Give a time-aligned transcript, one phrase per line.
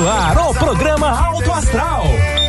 [0.00, 2.04] no ar o programa Alto Astral.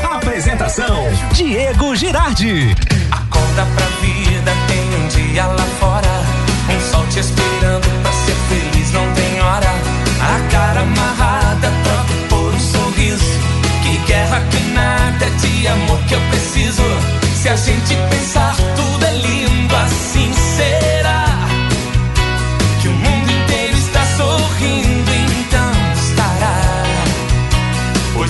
[0.09, 2.73] Apresentação: Diego Girardi.
[3.11, 6.07] Acorda pra vida, tem um dia lá fora.
[6.69, 9.67] Um sol te esperando pra ser feliz, não tem hora.
[10.21, 13.39] A cara amarrada, troca por um sorriso.
[13.83, 16.83] Que guerra que nada de amor que eu preciso.
[17.35, 21.30] Se a gente pensar, tudo é lindo assim será.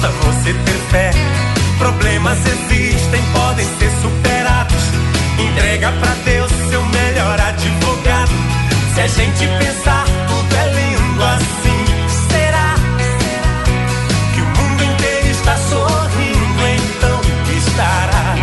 [0.00, 1.10] basta você ter fé.
[1.78, 4.82] Problemas existem, podem ser superados.
[5.38, 8.32] Entrega pra Deus seu melhor advogado.
[8.94, 11.84] Se a gente pensar, tudo é lindo assim.
[12.30, 12.74] Será
[14.34, 16.68] que o mundo inteiro está sorrindo?
[16.76, 17.20] Então
[17.56, 18.36] estará.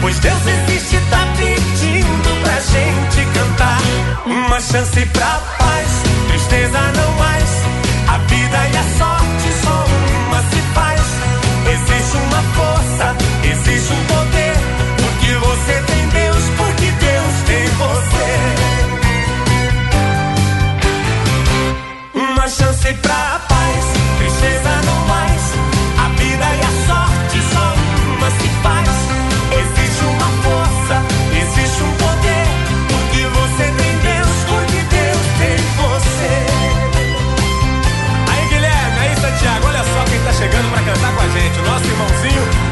[0.00, 3.80] Pois Deus existe, tá pedindo pra gente cantar.
[4.26, 7.50] Uma chance pra paz, tristeza não mais.
[8.08, 9.11] A vida a sorte
[12.12, 14.52] Existe uma força, existe um poder.
[14.98, 18.28] Porque você tem Deus, porque Deus tem você.
[22.12, 23.31] Uma chance pra
[41.32, 42.71] gente, o nosso irmãozinho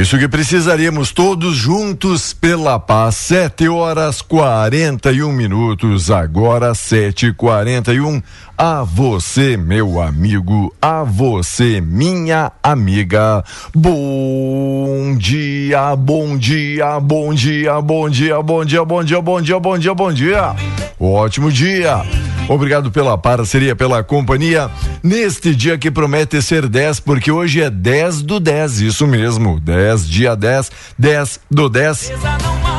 [0.00, 3.16] isso que precisaríamos todos juntos pela paz.
[3.16, 8.22] Sete horas quarenta e um minutos, agora sete e quarenta e um.
[8.56, 13.44] A você, meu amigo, a você, minha amiga.
[13.74, 19.78] Bom dia, bom dia, bom dia, bom dia, bom dia, bom dia, bom dia, bom
[19.78, 20.56] dia, bom dia.
[20.98, 22.02] Ótimo dia.
[22.50, 24.68] Obrigado pela parceria, pela companhia.
[25.04, 29.60] Neste dia que promete ser 10, porque hoje é 10 do 10, isso mesmo.
[29.60, 32.12] 10, dia 10, 10 do 10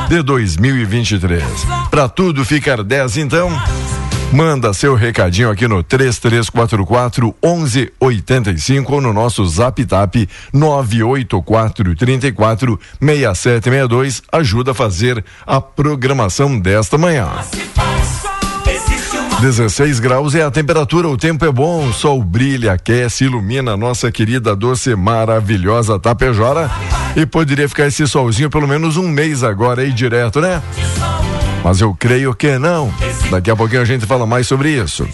[0.08, 1.42] de 2023.
[1.90, 3.50] Para tudo ficar 10, então.
[4.32, 10.14] Manda seu recadinho aqui no 3344 1185 ou no nosso Zap Tap
[10.52, 14.22] 984 34 6762.
[14.32, 17.28] Ajuda a fazer a programação desta manhã.
[19.42, 23.76] 16 graus é a temperatura, o tempo é bom, o sol brilha, aquece, ilumina a
[23.76, 26.70] nossa querida, doce, maravilhosa Tapejora.
[27.16, 30.62] E poderia ficar esse solzinho pelo menos um mês agora aí direto, né?
[31.64, 32.92] Mas eu creio que não.
[33.30, 35.06] Daqui a pouquinho a gente fala mais sobre isso.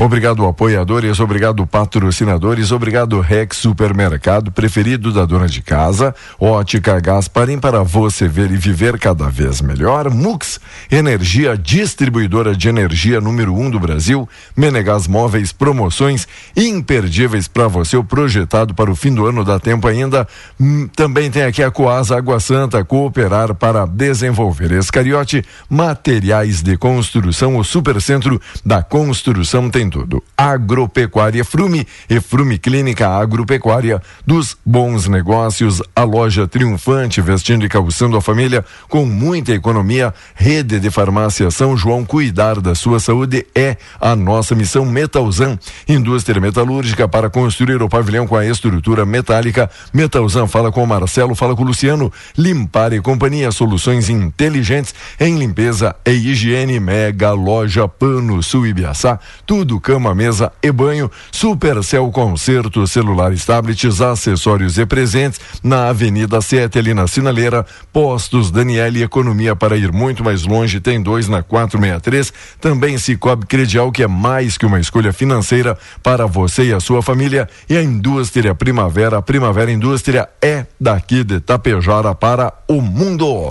[0.00, 7.84] Obrigado apoiadores, obrigado patrocinadores, obrigado Rex Supermercado, preferido da dona de casa, Ótica Gasparim para
[7.84, 10.58] você ver e viver cada vez melhor, Mux,
[10.90, 18.02] energia distribuidora de energia número um do Brasil, Menegas Móveis, promoções imperdíveis para você, o
[18.02, 20.26] projetado para o fim do ano dá tempo ainda.
[20.60, 24.72] Hum, também tem aqui a Coasa Água Santa, cooperar para desenvolver.
[24.72, 25.44] Escariote,
[25.82, 30.22] materiais de construção, o Supercentro da Construção tem tudo.
[30.38, 35.82] Agropecuária Frume e Frume Clínica Agropecuária dos bons negócios.
[35.96, 40.14] A loja triunfante, vestindo e calçando a família com muita economia.
[40.36, 42.04] Rede de Farmácia São João.
[42.04, 44.86] Cuidar da sua saúde é a nossa missão.
[44.86, 45.58] Metalzan,
[45.88, 49.68] indústria metalúrgica para construir o pavilhão com a estrutura metálica.
[49.92, 52.12] Metalzan fala com o Marcelo, fala com o Luciano.
[52.38, 55.71] Limpar e Companhia, soluções inteligentes em limpeza
[56.04, 56.78] e higiene.
[56.80, 59.18] Mega Loja Pano Sul Ibiaçá.
[59.46, 61.10] Tudo cama, mesa e banho.
[61.30, 67.64] Supercel Concerto, celulares, tablets, acessórios e presentes na Avenida 7, ali na Sinaleira.
[67.92, 70.80] Postos Daniele Economia para ir muito mais longe.
[70.80, 72.32] Tem dois na 463.
[72.60, 77.02] Também Cicobi Credial, que é mais que uma escolha financeira para você e a sua
[77.02, 77.48] família.
[77.68, 79.18] E a Indústria Primavera.
[79.18, 83.50] A Primavera Indústria é daqui de Tapejara para o mundo.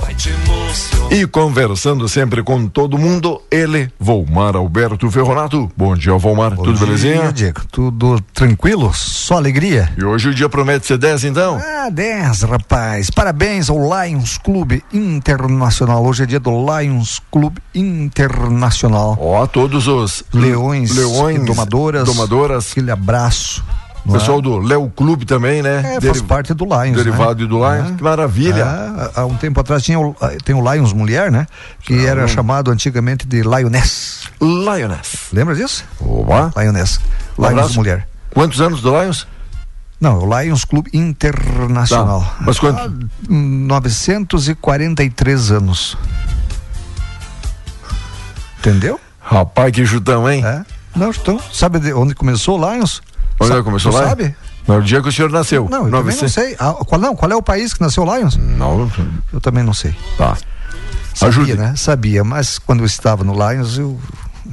[1.14, 5.70] E conversando sempre com todo mundo, ele, Volmar Alberto Ferronato.
[5.76, 6.52] Bom dia, Volmar.
[6.56, 7.32] Bom Tudo dia, belezinha?
[7.34, 7.60] Diego.
[7.70, 8.90] Tudo tranquilo?
[8.94, 9.92] Só alegria?
[9.98, 11.62] E hoje o dia promete ser 10, então?
[11.62, 13.10] Ah, 10, rapaz.
[13.10, 16.02] Parabéns ao Lions Clube Internacional.
[16.06, 19.18] Hoje é dia do Lions Clube Internacional.
[19.20, 22.06] Ó, todos os Leões, leões domadoras.
[22.06, 22.72] domadoras.
[22.72, 23.62] Aquele abraço.
[24.06, 24.42] Não Pessoal é?
[24.42, 25.80] do Léo Clube também, né?
[25.80, 26.96] É, Deri- faz parte do Lions.
[26.96, 27.50] Derivado né?
[27.50, 27.92] do Lions.
[27.92, 27.96] É.
[27.96, 28.64] Que maravilha.
[29.16, 31.46] É, há um tempo atrás tinha o, tem o Lions Mulher, né?
[31.82, 34.22] Que era chamado antigamente de Lioness.
[34.42, 35.28] Lioness.
[35.32, 35.84] Lembra disso?
[36.00, 36.52] Opa.
[36.58, 37.00] Lioness.
[37.38, 37.76] Um Lions abraço.
[37.76, 38.08] Mulher.
[38.34, 39.28] Quantos anos do Lions?
[40.00, 42.22] Não, o Lions Clube Internacional.
[42.22, 42.80] Tá, mas quanto?
[42.82, 42.90] Ah,
[43.30, 45.96] 943 anos.
[48.60, 49.00] Entendeu?
[49.20, 50.44] Rapaz, que chutão, hein?
[50.46, 50.64] É.
[50.96, 53.02] Não, então, sabe de onde começou o Lions?
[53.42, 54.10] Onde Sa- começou lá?
[54.10, 54.36] Sabe?
[54.68, 55.68] No dia que o senhor nasceu.
[55.70, 56.34] Não, eu também não 900.
[56.34, 56.56] sei.
[56.60, 58.38] Ah, qual, não, qual é o país que nasceu o Lions?
[58.38, 58.90] Não,
[59.34, 59.94] Eu também não sei.
[60.18, 60.38] tá.
[61.14, 61.54] Sabia, Ajude.
[61.58, 61.74] né?
[61.76, 64.00] Sabia, mas quando eu estava no Lions, eu.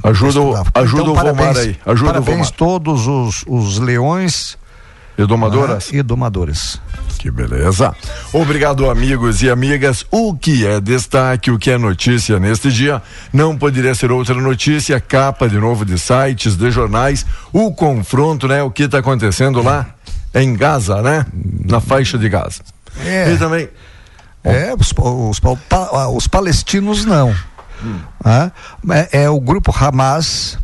[0.03, 1.77] Ajuda, o- ajuda Então, o Vomar parabéns- aí.
[1.85, 2.51] Ajuda o Parabéns Vomar.
[2.51, 4.57] todos os, os leões
[5.23, 5.91] E domadoras?
[5.91, 6.79] né, e domadores.
[7.17, 7.93] Que beleza.
[8.31, 10.05] Obrigado, amigos e amigas.
[10.09, 13.01] O que é destaque, o que é notícia neste dia,
[13.33, 18.63] não poderia ser outra notícia, capa de novo de sites, de jornais, o confronto, né?
[18.63, 19.85] O que está acontecendo lá
[20.33, 21.25] em Gaza, né?
[21.65, 22.61] Na faixa de Gaza.
[23.05, 23.33] É.
[23.33, 23.67] E também,
[24.41, 27.35] É, os, os, pa- os palestinos não.
[28.23, 28.51] Ah,
[28.91, 30.57] é, é o grupo Hamas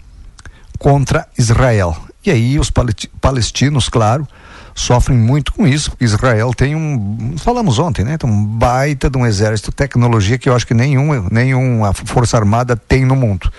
[0.80, 1.98] contra Israel.
[2.26, 2.72] E aí os
[3.22, 4.26] palestinos, claro,
[4.76, 8.18] sofrem muito com isso, Israel tem um, falamos ontem, né?
[8.18, 12.76] Tem um baita de um exército, tecnologia que eu acho que nenhum, nenhuma força armada
[12.76, 13.50] tem no mundo.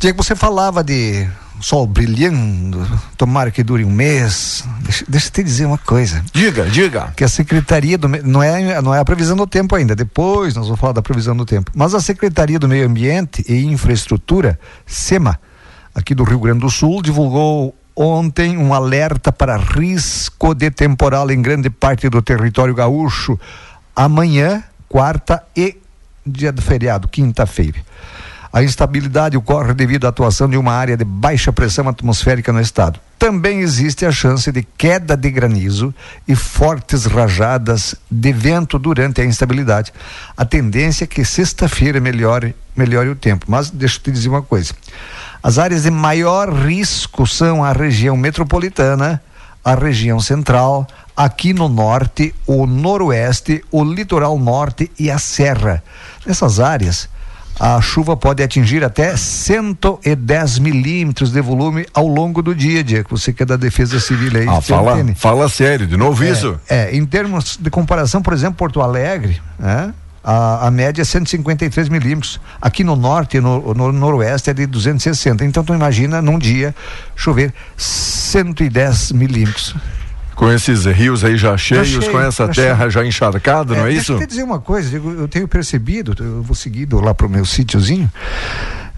[0.00, 1.28] Diego, você falava de
[1.60, 2.84] sol brilhando,
[3.16, 4.64] tomara que dure um mês.
[4.80, 7.12] Deixa, deixa eu te dizer uma coisa diga, diga.
[7.14, 10.66] que a Secretaria do não é não é a previsão do tempo ainda, depois nós
[10.66, 11.70] vamos falar da previsão do tempo.
[11.74, 15.38] Mas a Secretaria do Meio Ambiente e Infraestrutura, SEMA,
[15.94, 21.40] aqui do Rio Grande do Sul, divulgou ontem um alerta para risco de temporal em
[21.40, 23.38] grande parte do território gaúcho
[23.94, 25.76] amanhã, quarta e
[26.26, 27.78] dia do feriado, quinta-feira.
[28.52, 32.98] A instabilidade ocorre devido à atuação de uma área de baixa pressão atmosférica no estado.
[33.16, 35.94] Também existe a chance de queda de granizo
[36.26, 39.92] e fortes rajadas de vento durante a instabilidade.
[40.36, 43.46] A tendência é que sexta-feira melhore, melhore o tempo.
[43.48, 44.74] Mas deixa eu te dizer uma coisa.
[45.42, 49.22] As áreas de maior risco são a região metropolitana,
[49.64, 55.82] a região central, aqui no norte, o noroeste, o litoral norte e a serra.
[56.26, 57.08] Nessas áreas,
[57.58, 63.10] a chuva pode atingir até 110 milímetros de volume ao longo do dia, Diego.
[63.10, 64.48] Você que é da Defesa Civil aí.
[64.48, 65.14] Ah, fala, entende?
[65.18, 66.58] fala sério, de novo isso?
[66.68, 69.92] É, é, em termos de comparação, por exemplo, Porto Alegre, né?
[70.22, 72.38] A, a média é 153 milímetros.
[72.60, 75.44] Aqui no norte e no, no noroeste é de 260.
[75.44, 76.74] Então, tu imagina num dia
[77.16, 79.74] chover 110 milímetros.
[80.34, 83.88] Com esses rios aí já cheios, cheio, com essa já terra já encharcada, não é
[83.90, 84.12] deixa isso?
[84.12, 87.44] eu te dizer uma coisa, Diego, eu tenho percebido, eu vou seguindo lá pro meu
[87.44, 88.10] sítiozinho,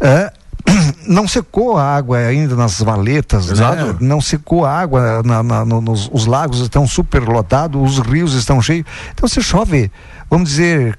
[0.01, 0.33] é,
[1.09, 3.97] não secou a água ainda nas valetas, né?
[4.01, 8.35] Não secou a água, na- na- no- nos, os lagos estão super lotados, os rios
[8.35, 8.87] estão cheios.
[9.13, 9.91] Então se chove,
[10.31, 10.97] vamos dizer,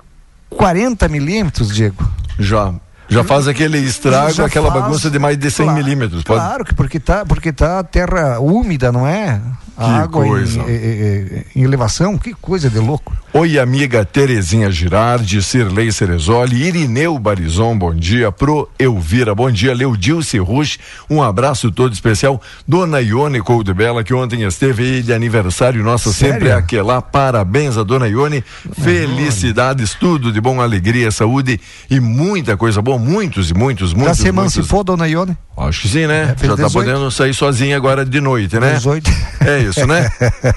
[0.54, 2.08] 40 milímetros, Diego.
[2.40, 2.74] Já.
[3.10, 6.24] Já faz aquele estrago, Já aquela faz, bagunça de mais de 100 claro, milímetros.
[6.24, 6.40] Pode...
[6.40, 9.40] Claro, que porque tá, porque tá terra úmida, não é?
[9.76, 10.60] A Que água coisa.
[10.62, 13.12] em- em- em elevação, que coisa de louco.
[13.34, 18.32] Oi, amiga Terezinha Girardi, Cirlei Cerezoli, Irineu Barizon, bom dia.
[18.32, 19.74] Pro Elvira, bom dia.
[19.74, 20.78] Leudilce Rush,
[21.10, 22.40] um abraço todo especial.
[22.68, 26.34] Dona Ione Coldebella, que ontem esteve aí de aniversário nosso, Sério?
[26.36, 27.02] sempre aquela.
[27.02, 28.44] Parabéns a Dona Ione.
[28.80, 33.00] Felicidades, tudo de bom, alegria, saúde e muita coisa boa.
[33.00, 34.56] Muitos e muitos, Já muitos, se muitos.
[34.58, 35.36] emancipou, dona Ione?
[35.58, 36.36] Acho que sim, né?
[36.40, 36.72] É, Já tá 18.
[36.72, 38.74] podendo sair sozinha agora de noite, né?
[38.76, 39.10] 18.
[39.42, 40.10] É isso, né?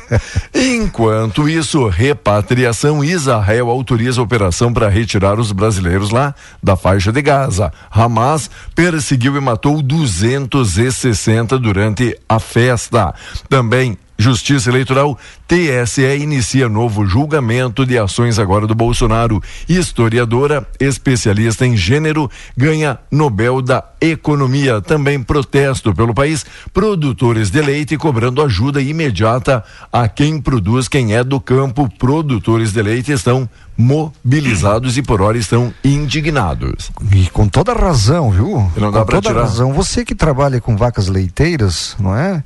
[0.54, 7.22] Enquanto isso, repatriação, Israel autoriza a operação para retirar os brasileiros lá da faixa de
[7.22, 7.72] Gaza.
[7.90, 13.14] Hamas perseguiu e matou 260 durante a festa.
[13.48, 19.42] Também Justiça Eleitoral, TSE inicia novo julgamento de ações agora do Bolsonaro.
[19.68, 24.80] Historiadora, especialista em gênero, ganha Nobel da Economia.
[24.80, 31.22] Também protesto pelo país, produtores de leite cobrando ajuda imediata a quem produz, quem é
[31.22, 31.88] do campo.
[31.98, 36.90] Produtores de leite estão mobilizados e por hora estão indignados.
[37.12, 38.70] E com toda razão, viu?
[38.76, 39.42] Não dá com toda tirar.
[39.42, 39.72] razão.
[39.72, 42.42] Você que trabalha com vacas leiteiras, não é?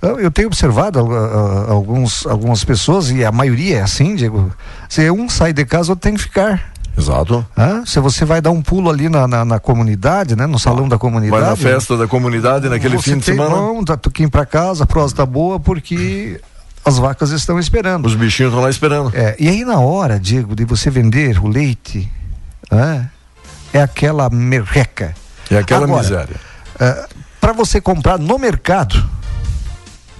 [0.00, 4.50] Eu eu tenho observado ah, ah, alguns, algumas pessoas, e a maioria é assim, Diego.
[4.88, 6.72] Se um sai de casa, outro tem que ficar.
[6.96, 7.46] Exato.
[7.86, 10.46] Se você vai dar um pulo ali na, na, na comunidade, né?
[10.46, 11.40] No salão da comunidade.
[11.40, 13.54] Vai na festa da comunidade naquele fim de semana.
[13.54, 16.40] Não, tá tuquinho pra casa, a prosa tá boa, porque
[16.84, 18.06] as vacas estão esperando.
[18.06, 19.12] Os bichinhos estão lá esperando.
[19.14, 22.10] É, e aí na hora, Diego, de você vender o leite,
[22.72, 23.08] hã?
[23.72, 25.14] é aquela merreca.
[25.50, 26.36] É aquela Agora, miséria.
[27.40, 29.02] para você comprar no mercado,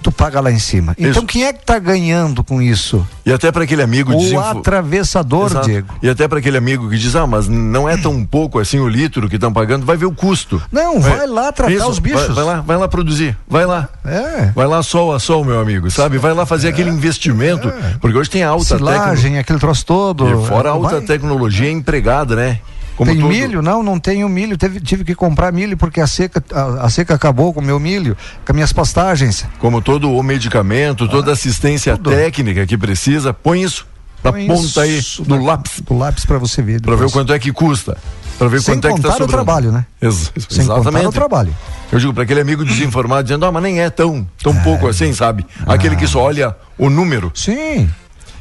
[0.01, 0.93] tu paga lá em cima.
[0.97, 1.23] Então Isso.
[1.25, 3.05] quem é que tá ganhando com isso?
[3.25, 5.65] E até para aquele amigo O desinfo- atravessador, Exato.
[5.67, 5.87] Diego.
[6.01, 8.87] E até para aquele amigo que diz: "Ah, mas não é tão pouco assim o
[8.87, 10.61] litro que estão pagando, vai ver o custo".
[10.71, 12.27] Não, vai lá tratar Isso, os bichos.
[12.27, 13.37] Vai, vai lá, vai lá produzir.
[13.47, 13.87] Vai lá.
[14.05, 14.51] É.
[14.55, 16.17] Vai lá sol a sol, meu amigo, sabe?
[16.17, 19.39] Vai lá fazer aquele investimento, porque hoje tem alta Silagem, tecnologia.
[19.41, 20.27] aquele troço todo.
[20.27, 21.01] E fora a alta Vai.
[21.01, 22.59] tecnologia empregada, né?
[22.99, 23.61] Como Tem todo- milho?
[23.61, 24.57] Não, não tenho milho.
[24.57, 27.79] Teve- tive que comprar milho porque a seca, a, a seca acabou com o meu
[27.79, 28.13] milho,
[28.45, 29.45] com as minhas pastagens.
[29.57, 32.09] Como todo o medicamento, toda assistência Ah, tudo.
[32.09, 33.87] técnica que precisa, põe isso
[34.21, 36.81] na Põe ponta aí isso do na- lápis Do lápis para você ver.
[36.81, 37.95] para ver o quanto é que custa,
[38.37, 39.31] para ver Sem quanto é que tá contar o sobrando.
[39.31, 39.85] trabalho, né?
[40.01, 41.05] Ex- Sem exatamente.
[41.07, 41.55] o trabalho.
[41.89, 45.13] Eu digo para aquele amigo desinformado dizendo, ah, mas nem é tão, tão pouco assim,
[45.13, 45.45] sabe?
[45.65, 47.31] Aquele que só olha o número.
[47.33, 47.89] Sim.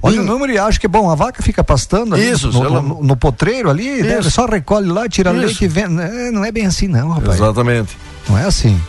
[0.03, 2.81] Olha o número e acha que, bom, a vaca fica pastando ali Isso, no, ela-
[2.83, 4.23] no- no potreiro ali, né?
[4.23, 5.41] Só recolhe lá, tira Isso.
[5.41, 6.01] leite e vende.
[6.01, 7.35] É, Não é bem assim, não, rapaz.
[7.41, 7.97] Exatamente.
[8.29, 8.81] Não é assim.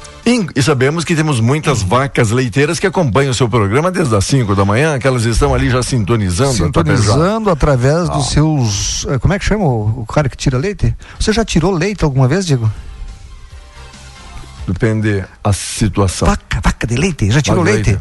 [0.56, 4.54] E, sabemos que temos muitas vacas leiteiras que acompanham o seu programa desde as 5
[4.54, 6.70] da manhã, que elas estão ali já sintonizando.
[6.72, 6.98] tapejara.
[7.02, 9.08] Sintonizando através dos seus.
[9.10, 10.96] eh, Como é que chama o, o cara que tira leite?
[11.20, 12.72] Você já tirou leite alguma vez, Diego?
[14.68, 16.28] Depende a situação.
[16.28, 17.32] Vaca, vaca de leite?
[17.32, 18.00] Já tirou Vaca leite?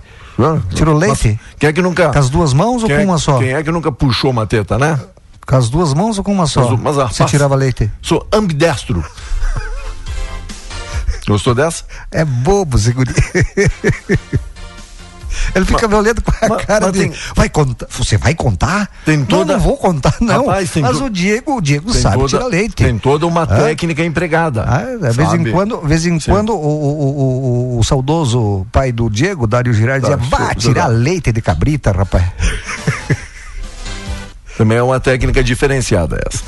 [0.72, 1.28] Tirou leite?
[1.28, 2.12] mas Quem é que nunca.
[2.12, 3.38] Com as duas mãos ou com é- uma só?
[3.38, 4.98] Quem é que nunca puxou uma teta, né?
[5.46, 6.76] Com as duas mãos ou com uma só?
[6.76, 7.90] Mas mas, Você tirava leite?
[8.00, 9.04] Sou ambidestro.
[11.26, 11.84] Gostou dessa?
[12.10, 13.12] É bobo, seguri.
[15.54, 16.98] Ele fica me olhando com a mas- cara mas de.
[17.00, 17.86] tem- Vai contar?
[17.90, 18.88] Você vai contar?
[19.04, 20.46] Tem toda- Não, não vou contar, não.
[20.46, 22.74] Rapaz, Mas to- o Diego, o Diego sabe toda, tirar leite.
[22.76, 23.46] Tem toda uma Ah.
[23.46, 24.64] técnica empregada.
[24.66, 26.30] Ah, de vez em quando, vez em Sim.
[26.30, 30.86] quando o, o, o, o- saudoso pai do Diego, Dário Girardi, Tá, dizia: vá tirar
[30.88, 32.24] leite de cabrita, rapaz.
[34.56, 36.42] Também é uma técnica diferenciada essa.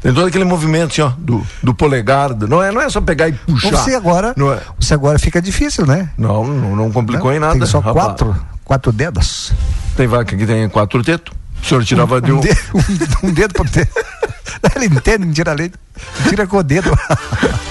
[0.00, 2.32] Tem todo aquele movimento assim, ó, do, do polegar.
[2.32, 3.70] do- não, é, não é só pegar e puxar.
[3.76, 6.10] Você agora, Não, é- você agora fica difícil, né?
[6.16, 7.58] não, não, não complicou em nada.
[7.58, 8.06] Tem só rapaz.
[8.06, 9.52] quatro, quatro dedos.
[9.96, 11.34] Tem vaca que tem quatro tetos.
[11.60, 12.36] O senhor tirava de um.
[12.36, 12.58] Um dedo,
[13.24, 13.90] um, um dedo por dedo.
[14.76, 15.74] Ele entende em tirar leite.
[16.28, 16.90] Tira com o dedo.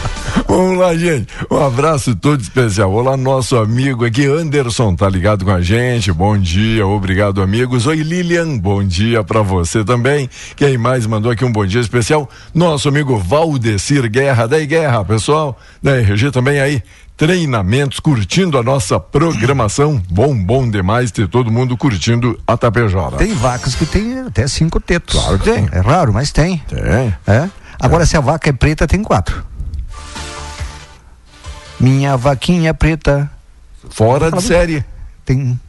[0.48, 1.27] Vamos lá, gente.
[1.51, 2.92] Um abraço todo especial.
[2.94, 6.12] Olá, nosso amigo aqui, Anderson, tá ligado com a gente?
[6.12, 7.86] Bom dia, obrigado, amigos.
[7.86, 10.30] Oi, Lilian, bom dia pra você também.
[10.56, 12.30] Quem mais mandou aqui um bom dia especial?
[12.54, 14.48] Nosso amigo Valdecir Guerra.
[14.48, 15.60] Daí, Guerra, pessoal.
[15.84, 16.82] Da RG também aí.
[17.18, 20.01] Treinamentos, curtindo a nossa programação.
[20.10, 23.18] Bom, bom demais ter todo mundo curtindo a Tapejara.
[23.18, 25.20] Tem vacas que tem até cinco tetos.
[25.20, 25.68] Claro que tem.
[25.74, 26.62] É raro, mas tem.
[26.70, 27.13] Tem.
[27.27, 27.50] É?
[27.80, 29.44] Agora, se a vaca é preta, tem quatro.
[31.79, 33.29] Minha vaquinha preta
[33.89, 34.84] Fora de série.
[35.25, 35.60] tem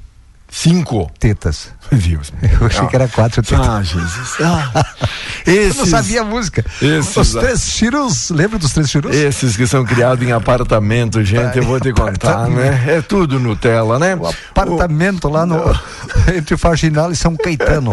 [0.50, 1.10] Cinco.
[1.18, 1.70] tetas.
[1.92, 2.32] Deus.
[2.60, 3.66] Eu achei que era quatro tetas.
[3.68, 4.36] Ah, Jesus.
[4.42, 4.86] Ah.
[5.46, 6.64] Eu Esses, não sabia a música.
[6.82, 9.14] esses- Os três chirus, lembra dos três chirus?
[9.14, 12.84] esses que são criados em apartamento, gente, eu vou te contar, né?
[12.86, 14.14] É tudo Nutella, né?
[14.16, 15.56] O apartamento lá no
[16.36, 17.92] entre Faxinal e São Caetano.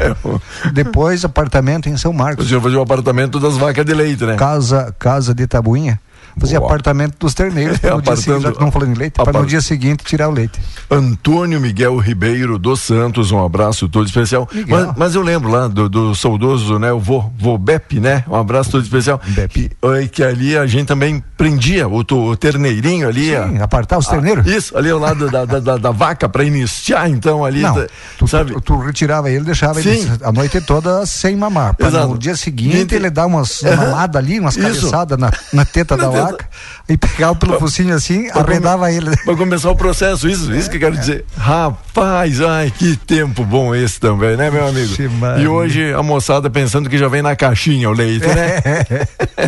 [0.73, 2.47] Depois apartamento em São O Marcos.
[2.47, 4.35] senhor fazia o apartamento das vacas de leite, né?
[4.35, 5.99] Casa, casa de Tabuinha.
[6.39, 8.93] Fazia apartamento dos terneiros, É, para no dia seguinte, apartando- já que não falando em
[8.99, 10.59] leite, para no dia seguinte tirar o leite.
[10.91, 14.47] Antônio Miguel Ribeiro dos Santos, um abraço todo especial.
[14.67, 18.23] Mas, mas eu lembro lá do, do saudoso, né, o vô, vô Bep, né?
[18.27, 19.19] Um abraço todo especial.
[19.29, 19.49] Bep.
[19.53, 23.29] Que, eh, que ali a gente também prendia o, o terneirinho ali.
[23.29, 24.45] Sim, a- apartar os a- terneiros.
[24.45, 27.61] Isso, ali ao lado da, da, da, da vaca para iniciar, então, ali.
[27.61, 27.87] Não, da-
[28.17, 28.53] tu, sabe?
[28.53, 30.11] tu, tu retirava ele, deixava ele Sim.
[30.23, 31.75] a noite toda sem mamar.
[31.75, 33.75] Para no dia seguinte Gente- ele dar umas Aham.
[33.75, 34.65] mamadas ali, umas Isso.
[34.67, 36.23] cabeçadas na, na teta da Na teta.
[36.23, 36.51] vaca, Black.
[36.87, 39.15] E pegava pelo focinho assim, Pra arredava ele.
[39.17, 41.25] Pra começar o processo, isso, isso que eu quero dizer.
[41.35, 44.93] Rapaz, ai, que tempo bom esse também, né, meu amigo?
[45.39, 48.61] E hoje a moçada pensando que já vem na caixinha o leite, né?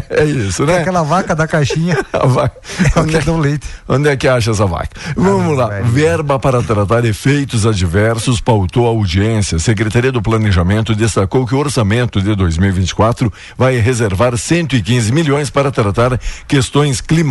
[0.09, 0.79] É isso, né?
[0.79, 2.55] Aquela vaca da caixinha A vaca.
[2.95, 3.67] é Onde que é, dá o leite.
[3.87, 4.89] onde é que acha essa vaca?
[5.15, 5.67] Vamos lá.
[5.67, 5.85] velho.
[5.85, 9.59] Verba para tratar efeitos adversos pautou a audiência.
[9.59, 16.19] Secretaria do Planejamento destacou que o orçamento de 2024 vai reservar 115 milhões para tratar
[16.47, 17.26] questões climáticas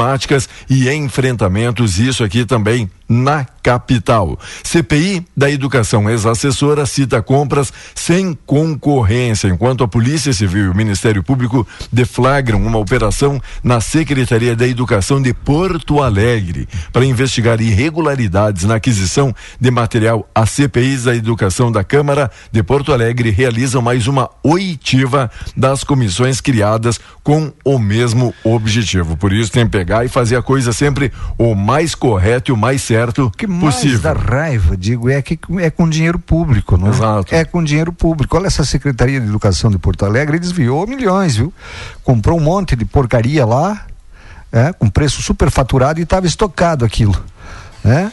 [0.68, 1.98] e enfrentamentos.
[1.98, 4.38] Isso aqui também na capital.
[4.62, 11.22] CPI da Educação, ex-assessora, cita compras sem concorrência, enquanto a Polícia Civil e o Ministério
[11.22, 18.76] Público deflagram uma operação na Secretaria da Educação de Porto Alegre para investigar irregularidades na
[18.76, 20.28] aquisição de material.
[20.34, 26.40] As CPIs da Educação da Câmara de Porto Alegre realizam mais uma oitiva das comissões
[26.40, 29.16] criadas com o mesmo objetivo.
[29.16, 32.56] Por isso tem que pegar e fazer a coisa sempre o mais correto e o
[32.56, 32.95] mais certo
[33.26, 34.00] O que mais possível.
[34.00, 36.90] dá raiva, digo, é que é com dinheiro público, não é?
[36.90, 37.34] Exato.
[37.34, 38.36] É com dinheiro público.
[38.36, 41.52] Olha essa Secretaria de Educação de Porto Alegre, desviou milhões, viu?
[42.02, 43.86] Comprou um monte de porcaria lá,
[44.52, 47.16] é, com preço superfaturado e estava estocado aquilo,
[47.84, 48.12] né?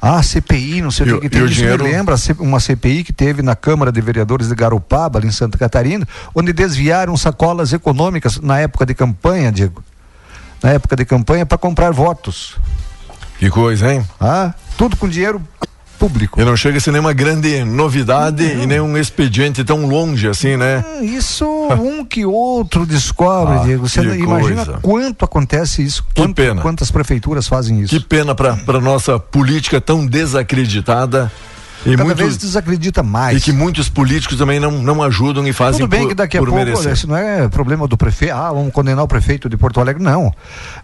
[0.00, 1.44] Ah, CPI, não sei E o que, que tem.
[1.44, 5.26] Isso dinheiro- me lembra uma CPI que teve na Câmara de Vereadores de Garopaba, ali
[5.26, 9.82] em Santa Catarina, onde desviaram sacolas econômicas na época de campanha, Diego.
[10.62, 12.56] Na época de campanha para comprar votos.
[13.38, 14.04] Que coisa, hein?
[14.20, 15.40] Ah, tudo com dinheiro
[15.98, 16.40] público.
[16.40, 20.56] E não chega a ser nenhuma grande novidade e nem um expediente tão longe assim,
[20.56, 20.84] né?
[21.00, 23.88] Hum, Isso um que outro descobre, Ah, Diego.
[23.88, 24.80] Você não- imagina coisa.
[24.80, 26.04] quanto acontece isso.
[26.14, 26.62] Que quanto- pena.
[26.62, 27.94] Quantas prefeituras fazem isso.
[27.98, 31.30] Que pena para para nossa política tão desacreditada
[31.84, 33.38] e Cada muito vez desacredita mais.
[33.38, 36.36] e que muitos políticos também não, não ajudam e fazem Tudo bem por, que daqui
[36.36, 36.92] a pouco merecer.
[36.92, 38.34] isso não é problema do prefeito.
[38.34, 40.02] Ah, vamos condenar o prefeito de Porto Alegre.
[40.02, 40.32] Não.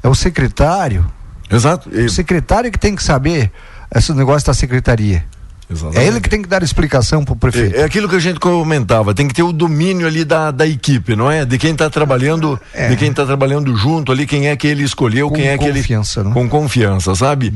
[0.03, 1.05] É o secretário.
[1.51, 1.91] Exato.
[1.93, 3.51] E- O secretário que tem que saber
[3.95, 5.25] esse negócio da secretaria.
[5.71, 5.99] Exatamente.
[6.05, 7.77] É ele que tem que dar explicação pro prefeito.
[7.77, 10.67] É, é aquilo que a gente comentava, tem que ter o domínio ali da, da
[10.67, 11.45] equipe, não é?
[11.45, 12.89] De quem está trabalhando, É.
[12.89, 15.65] de quem está trabalhando junto ali, quem é que ele escolheu, Com quem é que
[15.65, 16.31] ele confiança, né?
[16.33, 17.53] com confiança, sabe?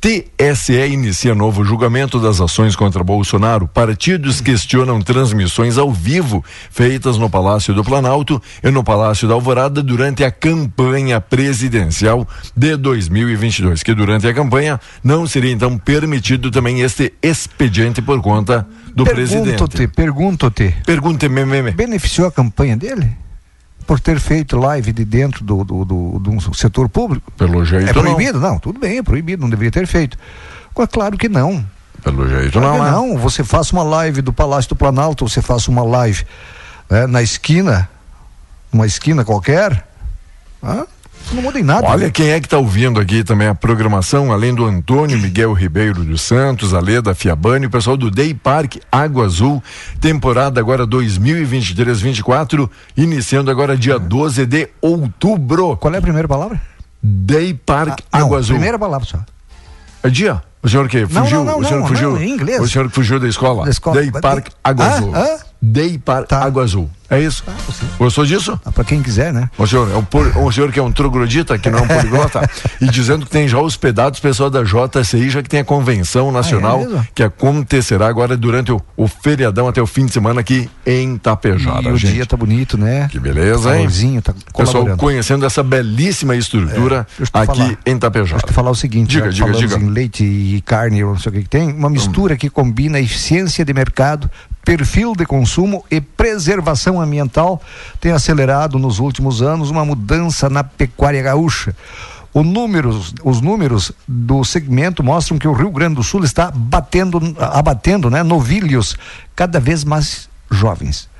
[0.00, 3.68] TSE inicia novo julgamento das ações contra Bolsonaro.
[3.68, 9.82] Partidos questionam transmissões ao vivo feitas no Palácio do Planalto e no Palácio da Alvorada
[9.82, 16.80] durante a campanha presidencial de 2022, que durante a campanha não seria então permitido também
[16.80, 17.12] este
[17.52, 19.50] expediente por conta do presidente.
[19.50, 20.74] Pergunto-te, pergunto-te.
[20.84, 21.70] Pergunte-me, me, me.
[21.70, 23.10] beneficiou a campanha dele?
[23.86, 27.30] Por ter feito live de dentro do, do, do, do setor público?
[27.32, 28.02] Pelo jeito É não.
[28.02, 28.40] proibido?
[28.40, 28.58] Não.
[28.58, 30.16] tudo bem, é proibido, não deveria ter feito.
[30.90, 31.64] Claro que não.
[32.02, 32.90] Pelo jeito Claro não, né?
[32.90, 33.18] não.
[33.18, 36.24] Você faça uma live do Palácio do Planalto, você faça uma live
[36.88, 37.88] né, na esquina,
[38.72, 39.86] uma esquina qualquer.
[40.62, 40.86] Ah,
[41.32, 41.86] isso não muda em nada.
[41.88, 42.10] Olha né?
[42.10, 46.20] quem é que está ouvindo aqui também a programação, além do Antônio Miguel Ribeiro dos
[46.20, 49.62] Santos, a Leda Fiabani, o pessoal do Day Park Água Azul,
[50.00, 55.76] temporada agora 2023-24, iniciando agora dia 12 de outubro.
[55.78, 56.60] Qual é a primeira palavra?
[57.02, 58.54] Day Park Ah, não, Água Azul.
[58.56, 59.18] primeira palavra só.
[60.02, 60.42] É dia?
[60.62, 61.38] O senhor que Não, fugiu?
[61.38, 62.10] não, não, o senhor não, fugiu?
[62.12, 62.60] não, em inglês.
[62.60, 63.64] O senhor que fugiu da escola?
[63.64, 64.00] Da escola.
[64.00, 65.12] Day Park Água Ah, Azul.
[65.16, 65.38] ah.
[65.60, 66.44] Day Park Tá.
[66.44, 66.88] Água Azul.
[67.12, 67.44] É isso?
[67.98, 68.58] Gostou disso?
[68.64, 69.50] Ah, para quem quiser, né?
[69.58, 71.86] O senhor, é um por- o senhor que é um troglodita, que não é um
[71.86, 72.48] poliglota,
[72.80, 76.80] e dizendo que tem já hospedados pessoal da JCI, já que tem a convenção nacional
[76.96, 80.68] Ah, é que acontecerá agora durante o, o feriadão até o fim de semana aqui
[80.86, 81.82] em Tapejara.
[81.88, 82.14] e o gente.
[82.14, 83.08] dia tá bonito, né?
[83.10, 83.82] Que beleza, hein?
[83.82, 87.78] Calorzinho, tá Pessoal conhecendo essa belíssima estrutura É, aqui falar.
[87.84, 88.32] em Tapejara.
[88.40, 89.76] Deixa eu falar o seguinte, Diga, já diga, diga.
[89.76, 93.64] em leite e carne, não sei o que que tem, uma mistura que combina eficiência
[93.64, 94.30] de mercado,
[94.64, 97.60] perfil de consumo e preservação ambiental,
[98.00, 101.74] tem acelerado nos últimos anos uma mudança na pecuária gaúcha.
[102.34, 108.08] Números, os números do segmento mostram que o Rio Grande do Sul está batendo, abatendo
[108.08, 108.96] né, novilhos
[109.36, 111.10] cada vez mais jovens.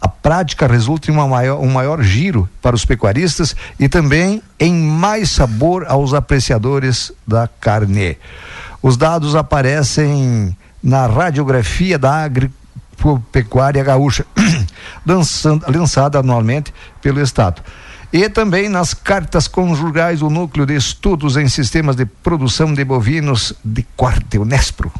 [0.00, 5.30] A prática resulta em maior, um maior giro para os pecuaristas e também em mais
[5.30, 8.16] sabor aos apreciadores da carne.
[8.82, 12.14] Os dados aparecem na radiografia da
[12.98, 14.26] agropecuária gaúcha,
[15.06, 17.62] lançando- lançada anualmente pelo Estado.
[18.12, 23.52] E também nas cartas conjugais, o núcleo de estudos em sistemas de produção de bovinos
[23.64, 24.90] de Quarta Unespro.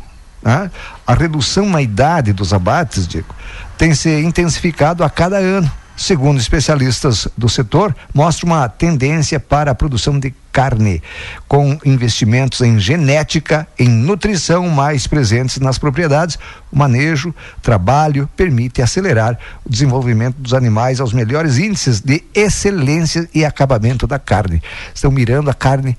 [0.42, 0.70] Né?
[1.06, 3.34] A redução na idade dos abates, Diego,
[3.78, 9.74] tem se intensificado a cada ano segundo especialistas do setor, mostra uma tendência para a
[9.74, 11.02] produção de carne,
[11.48, 16.38] com investimentos em genética, em nutrição mais presentes nas propriedades.
[16.70, 23.44] O manejo, trabalho permite acelerar o desenvolvimento dos animais aos melhores índices de excelência e
[23.44, 24.62] acabamento da carne.
[24.94, 25.98] Estão mirando a carne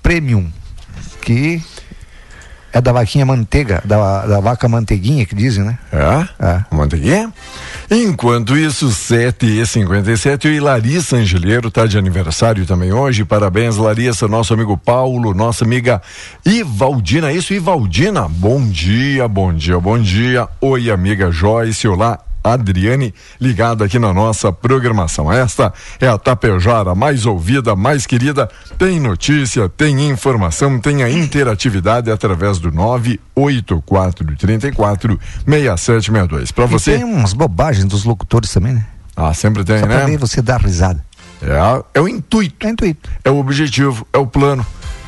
[0.00, 0.50] premium,
[1.22, 1.60] que
[2.72, 5.78] é da vaquinha manteiga, da, da vaca manteiguinha que dizem, né?
[5.92, 6.46] É?
[6.46, 6.64] É.
[6.70, 7.32] Manteiguinha?
[7.90, 13.24] Enquanto isso, 7 e 57 e Larissa Angeleiro está de aniversário também hoje.
[13.24, 16.00] Parabéns, Larissa, nosso amigo Paulo, nossa amiga
[16.46, 17.32] Ivaldina.
[17.32, 18.28] Isso, Ivaldina?
[18.28, 20.48] Bom dia, bom dia, bom dia.
[20.60, 21.88] Oi, amiga Joyce.
[21.88, 25.32] Olá, Adriane, ligada aqui na nossa programação.
[25.32, 28.48] Esta é a Tapejara mais ouvida, mais querida.
[28.78, 36.52] Tem notícia, tem informação, tem a interatividade através do 98434 6762.
[36.52, 36.96] Para você.
[36.96, 38.86] tem umas bobagens dos locutores também, né?
[39.16, 40.06] Ah, sempre tem, Só né?
[40.06, 41.04] Pra você dar risada.
[41.42, 42.66] É, é o intuito.
[42.66, 43.10] É intuito.
[43.24, 44.64] É o objetivo, é o plano.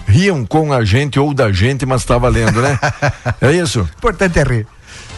[0.07, 2.79] Riam com a gente ou da gente, mas tá valendo, né?
[3.41, 3.81] é isso?
[3.81, 4.67] O importante é rir.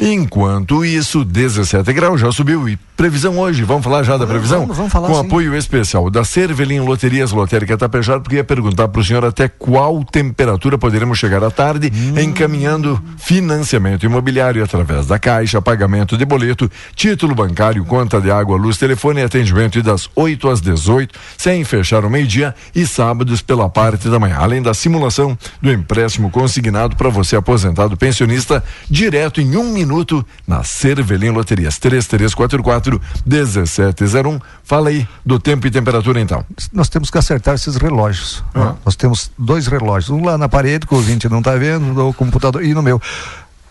[0.00, 2.68] Enquanto isso, 17 graus já subiu.
[2.68, 4.60] E previsão hoje, vamos falar já da previsão?
[4.60, 5.26] Vamos, vamos falar Com sim.
[5.26, 10.04] apoio especial da Cervelim Loterias Lotérica Tapejara, porque ia perguntar para o senhor até qual
[10.04, 12.18] temperatura poderemos chegar à tarde, Hum.
[12.20, 18.76] encaminhando financiamento imobiliário através da Caixa, pagamento de boleto, título bancário, conta de água, luz,
[18.78, 24.08] telefone e atendimento das 8 às 18, sem fechar o meio-dia e sábados pela parte
[24.08, 24.36] da manhã.
[24.38, 30.62] Além da simulação do empréstimo consignado para você aposentado pensionista, direto em um minuto na
[30.62, 32.83] Cervelim Loterias 3344
[33.26, 34.40] 1701.
[34.62, 36.44] Fala aí do tempo e temperatura então.
[36.72, 38.42] Nós temos que acertar esses relógios.
[38.54, 38.62] né?
[38.70, 38.74] Ah.
[38.84, 42.12] Nós temos dois relógios, um lá na parede que o ouvinte não está vendo, no
[42.12, 43.00] computador e no meu.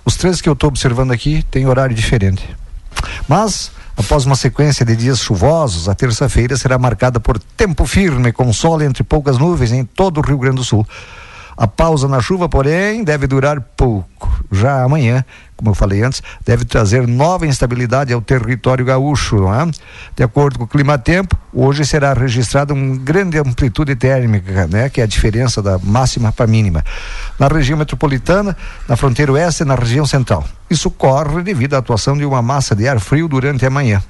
[0.06, 2.56] Os três que eu estou observando aqui têm horário diferente.
[3.28, 8.52] Mas Após uma sequência de dias chuvosos, a terça-feira será marcada por tempo firme, com
[8.52, 10.86] sol entre poucas nuvens em todo o Rio Grande do Sul.
[11.56, 14.44] A pausa na chuva, porém, deve durar pouco.
[14.52, 15.24] Já amanhã,
[15.64, 19.38] como eu falei antes, deve trazer nova instabilidade ao território gaúcho.
[19.38, 19.72] Não é?
[20.14, 24.90] De acordo com o clima-tempo, hoje será registrada uma grande amplitude térmica, né?
[24.90, 26.84] que é a diferença da máxima para a mínima.
[27.40, 28.58] Na região metropolitana,
[28.90, 30.44] na fronteira oeste e na região central.
[30.70, 34.04] Isso ocorre devido à atuação de uma massa de ar frio durante a manhã.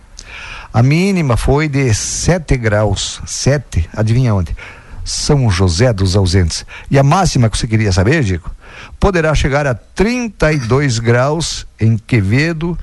[0.74, 3.22] A mínima foi de 7 graus.
[3.28, 4.56] 7, adivinha onde?
[5.06, 6.66] São José dos Ausentes.
[6.90, 8.50] E a máxima que você queria saber, Diego?
[9.00, 12.78] Poderá chegar a 32 graus em Quevedo,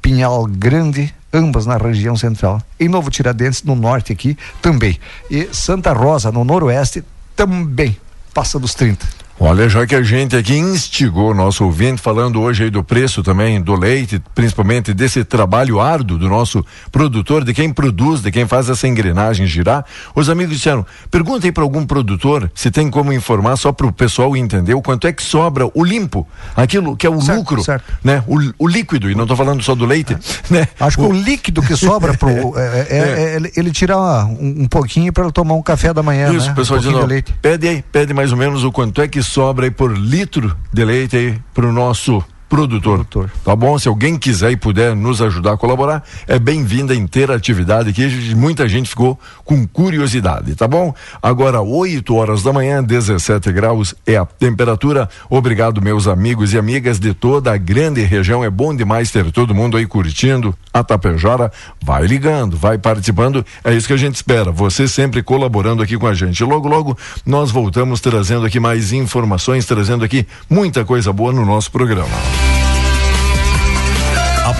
[0.00, 2.62] Pinhal Grande, ambas na região central.
[2.78, 4.98] Em Novo Tiradentes, no norte aqui, também.
[5.30, 7.04] E Santa Rosa, no noroeste,
[7.36, 7.96] também
[8.32, 9.19] passa dos 30.
[9.42, 13.22] Olha, já que a gente aqui instigou o nosso ouvinte falando hoje aí do preço
[13.22, 18.46] também do leite, principalmente desse trabalho árduo do nosso produtor, de quem produz, de quem
[18.46, 23.14] faz essa engrenagem girar, os amigos disseram, pergunta aí para algum produtor se tem como
[23.14, 27.06] informar só para o pessoal entender o quanto é que sobra o limpo, aquilo que
[27.06, 27.84] é o Certo, lucro, certo.
[28.04, 28.22] né?
[28.26, 30.18] O, o líquido, e não estou falando só do leite,
[30.50, 30.68] né?
[30.78, 32.28] Acho que O- o líquido que sobra pro.
[32.60, 36.30] é, é- é- ele- ele tira um, um pouquinho para tomar um café da manhã.
[36.30, 36.54] Isso, né?
[36.54, 39.70] pessoal um dizendo, pede aí, pede mais ou menos o quanto é que sobra aí
[39.70, 42.98] por litro de leite aí pro nosso produtor.
[42.98, 43.30] Produtor.
[43.44, 43.78] Tá bom?
[43.78, 48.68] Se alguém quiser e puder nos ajudar a colaborar, é bem-vinda a interatividade que muita
[48.68, 50.92] gente ficou com curiosidade, tá bom?
[51.22, 55.08] Agora, 8 horas da manhã, 17 graus é a temperatura.
[55.28, 58.44] Obrigado, meus amigos e amigas de toda a grande região.
[58.44, 61.52] É bom demais ter todo mundo aí curtindo a Tapejara.
[61.80, 63.46] Vai ligando, vai participando.
[63.62, 64.50] É isso que a gente espera.
[64.50, 66.42] Você sempre colaborando aqui com a gente.
[66.42, 71.70] Logo, logo, nós voltamos trazendo aqui mais informações, trazendo aqui muita coisa boa no nosso
[71.70, 72.39] programa.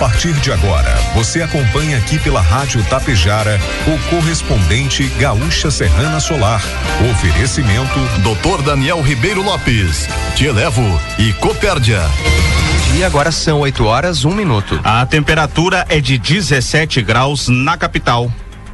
[0.01, 6.59] A partir de agora, você acompanha aqui pela Rádio Tapejara o correspondente Gaúcha Serrana Solar.
[7.11, 10.81] Oferecimento Doutor Daniel Ribeiro Lopes, Te Elevo
[11.19, 12.01] e Copérdia.
[12.97, 14.79] E agora são 8 horas, um minuto.
[14.83, 18.31] A temperatura é de 17 graus na capital.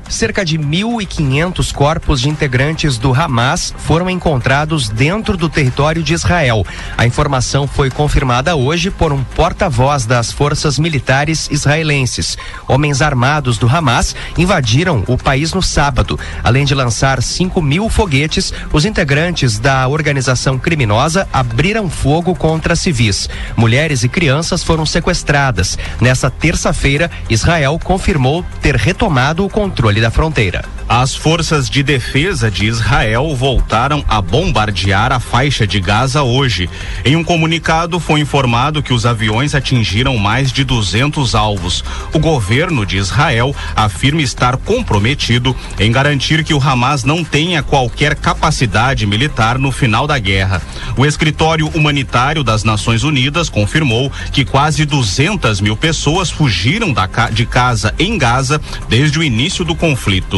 [0.10, 6.65] Cerca de 1.500 corpos de integrantes do Hamas foram encontrados dentro do território de Israel.
[6.98, 12.38] A informação foi confirmada hoje por um porta-voz das forças militares israelenses.
[12.67, 16.17] Homens armados do Hamas invadiram o país no sábado.
[16.41, 23.30] Além de lançar 5 mil foguetes, os integrantes da organização criminosa abriram fogo contra civis.
[23.58, 25.78] Mulheres e crianças foram sequestradas.
[26.00, 30.64] Nessa terça-feira, Israel confirmou ter retomado o controle da fronteira.
[30.90, 36.70] As forças de defesa de Israel voltaram a bombardear a faixa de Gaza hoje.
[37.04, 41.84] Em um comunicado, foi informado que os aviões atingiram mais de 200 alvos.
[42.14, 48.16] O governo de Israel afirma estar comprometido em garantir que o Hamas não tenha qualquer
[48.16, 50.62] capacidade militar no final da guerra.
[50.96, 57.46] O escritório humanitário das Nações Unidas confirmou que quase 200 mil pessoas fugiram da, de
[57.46, 59.87] casa em Gaza desde o início do conflito.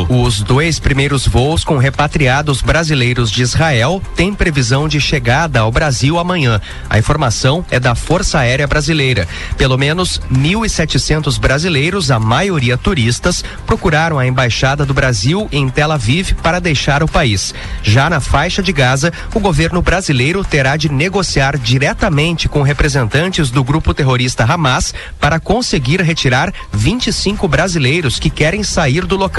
[0.09, 6.19] Os dois primeiros voos com repatriados brasileiros de Israel têm previsão de chegada ao Brasil
[6.19, 6.61] amanhã.
[6.89, 9.27] A informação é da Força Aérea Brasileira.
[9.57, 16.33] Pelo menos 1.700 brasileiros, a maioria turistas, procuraram a embaixada do Brasil em Tel Aviv
[16.43, 17.53] para deixar o país.
[17.81, 23.63] Já na faixa de Gaza, o governo brasileiro terá de negociar diretamente com representantes do
[23.63, 29.38] grupo terrorista Hamas para conseguir retirar 25 brasileiros que querem sair do local.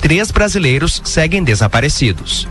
[0.00, 2.48] Três brasileiros seguem desaparecidos.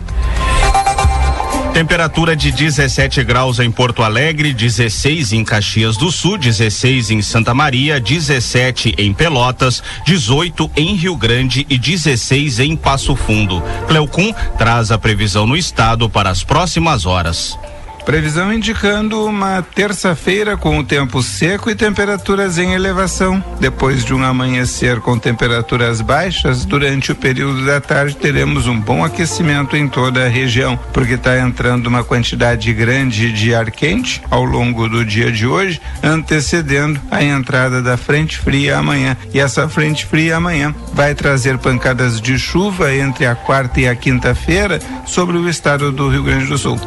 [1.74, 7.54] Temperatura de 17 graus em Porto Alegre, 16 em Caxias do Sul, 16 em Santa
[7.54, 13.62] Maria, 17 em Pelotas, 18 em Rio Grande e 16 em Passo Fundo.
[13.88, 17.58] Cleocum traz a previsão no estado para as próximas horas.
[18.06, 23.44] Previsão indicando uma terça-feira com o tempo seco e temperaturas em elevação.
[23.60, 29.04] Depois de um amanhecer com temperaturas baixas, durante o período da tarde teremos um bom
[29.04, 34.44] aquecimento em toda a região, porque está entrando uma quantidade grande de ar quente ao
[34.44, 39.18] longo do dia de hoje, antecedendo a entrada da frente fria amanhã.
[39.34, 43.96] E essa frente fria amanhã vai trazer pancadas de chuva entre a quarta e a
[43.96, 46.80] quinta-feira sobre o estado do Rio Grande do Sul.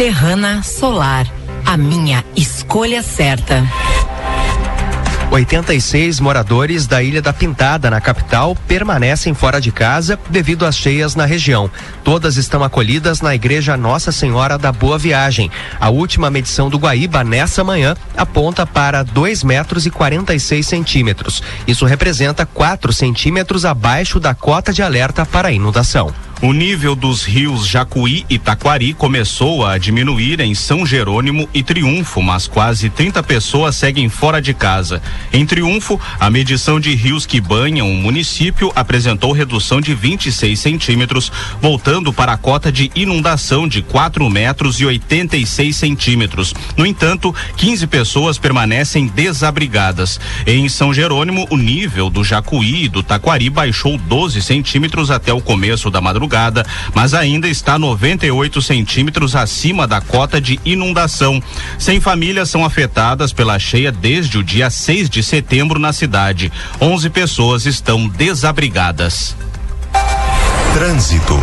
[0.00, 1.26] Serrana Solar,
[1.66, 3.62] a minha escolha certa.
[5.30, 11.14] 86 moradores da Ilha da Pintada, na capital, permanecem fora de casa devido às cheias
[11.14, 11.70] na região.
[12.02, 15.50] Todas estão acolhidas na Igreja Nossa Senhora da Boa Viagem.
[15.78, 21.42] A última medição do Guaíba nessa manhã aponta para 2 metros e 46 centímetros.
[21.66, 26.10] Isso representa 4 centímetros abaixo da cota de alerta para inundação.
[26.42, 32.22] O nível dos rios Jacuí e Taquari começou a diminuir em São Jerônimo e Triunfo,
[32.22, 35.02] mas quase 30 pessoas seguem fora de casa.
[35.34, 41.30] Em Triunfo, a medição de rios que banham o município apresentou redução de 26 centímetros,
[41.60, 46.54] voltando para a cota de inundação de 4 metros e 86 centímetros.
[46.74, 50.18] No entanto, 15 pessoas permanecem desabrigadas.
[50.46, 55.42] Em São Jerônimo, o nível do Jacuí e do Taquari baixou 12 centímetros até o
[55.42, 56.64] começo da madrugada madrugada,
[56.94, 61.42] mas ainda está 98 centímetros acima da cota de inundação.
[61.78, 66.52] Cem famílias são afetadas pela cheia desde o dia 6 de setembro na cidade.
[66.80, 69.34] 11 pessoas estão desabrigadas.
[70.72, 71.38] Trânsito.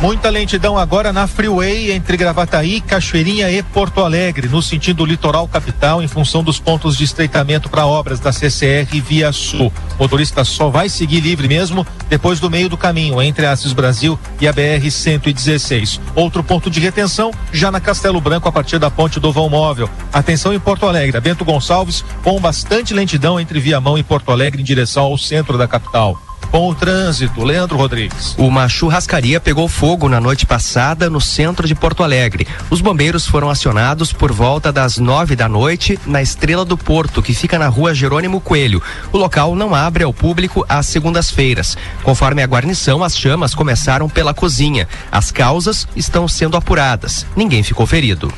[0.00, 6.02] Muita lentidão agora na Freeway entre Gravataí, Cachoeirinha e Porto Alegre, no sentido litoral capital,
[6.02, 9.70] em função dos pontos de estreitamento para obras da CCR Via Sul.
[9.98, 13.74] O motorista só vai seguir livre mesmo depois do meio do caminho, entre a Assis
[13.74, 16.00] Brasil e a BR 116.
[16.14, 19.90] Outro ponto de retenção já na Castelo Branco, a partir da ponte do Vão Móvel.
[20.10, 24.64] Atenção em Porto Alegre, Bento Gonçalves, com bastante lentidão entre Viamão e Porto Alegre em
[24.64, 26.18] direção ao centro da capital
[26.50, 27.42] com o trânsito.
[27.42, 28.34] Leandro Rodrigues.
[28.36, 32.46] Uma churrascaria pegou fogo na noite passada no centro de Porto Alegre.
[32.68, 37.34] Os bombeiros foram acionados por volta das nove da noite na Estrela do Porto, que
[37.34, 38.82] fica na rua Jerônimo Coelho.
[39.12, 41.76] O local não abre ao público às segundas-feiras.
[42.02, 44.88] Conforme a guarnição, as chamas começaram pela cozinha.
[45.10, 47.26] As causas estão sendo apuradas.
[47.36, 48.32] Ninguém ficou ferido.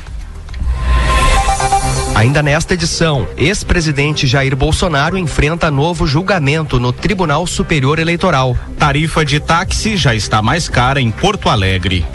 [2.15, 8.55] Ainda nesta edição, ex-presidente Jair Bolsonaro enfrenta novo julgamento no Tribunal Superior Eleitoral.
[8.77, 12.05] Tarifa de táxi já está mais cara em Porto Alegre.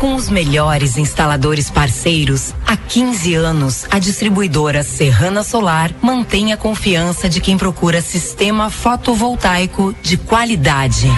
[0.00, 7.28] Com os melhores instaladores parceiros, há 15 anos, a distribuidora Serrana Solar mantém a confiança
[7.28, 11.08] de quem procura sistema fotovoltaico de qualidade.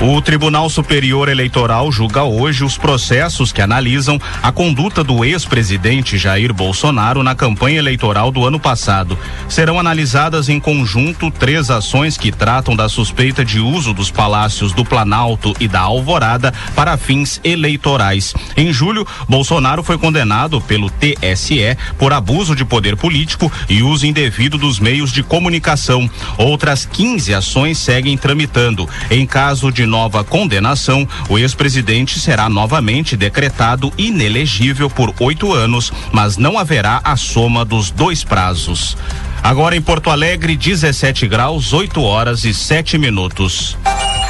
[0.00, 6.52] O Tribunal Superior Eleitoral julga hoje os processos que analisam a conduta do ex-presidente Jair
[6.52, 9.16] Bolsonaro na campanha eleitoral do ano passado.
[9.48, 14.84] Serão analisadas em conjunto três ações que tratam da suspeita de uso dos palácios do
[14.84, 18.34] Planalto e da Alvorada para fins eleitorais.
[18.56, 24.58] Em julho, Bolsonaro foi condenado pelo TSE por abuso de poder político e uso indevido
[24.58, 26.10] dos meios de comunicação.
[26.36, 28.88] Outras 15 ações seguem tramitando.
[29.10, 36.36] Em caso de nova condenação, o ex-presidente será novamente decretado inelegível por oito anos, mas
[36.36, 38.96] não haverá a soma dos dois prazos.
[39.42, 43.76] Agora em Porto Alegre, 17 graus, 8 horas e 7 minutos.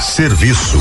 [0.01, 0.79] Serviço.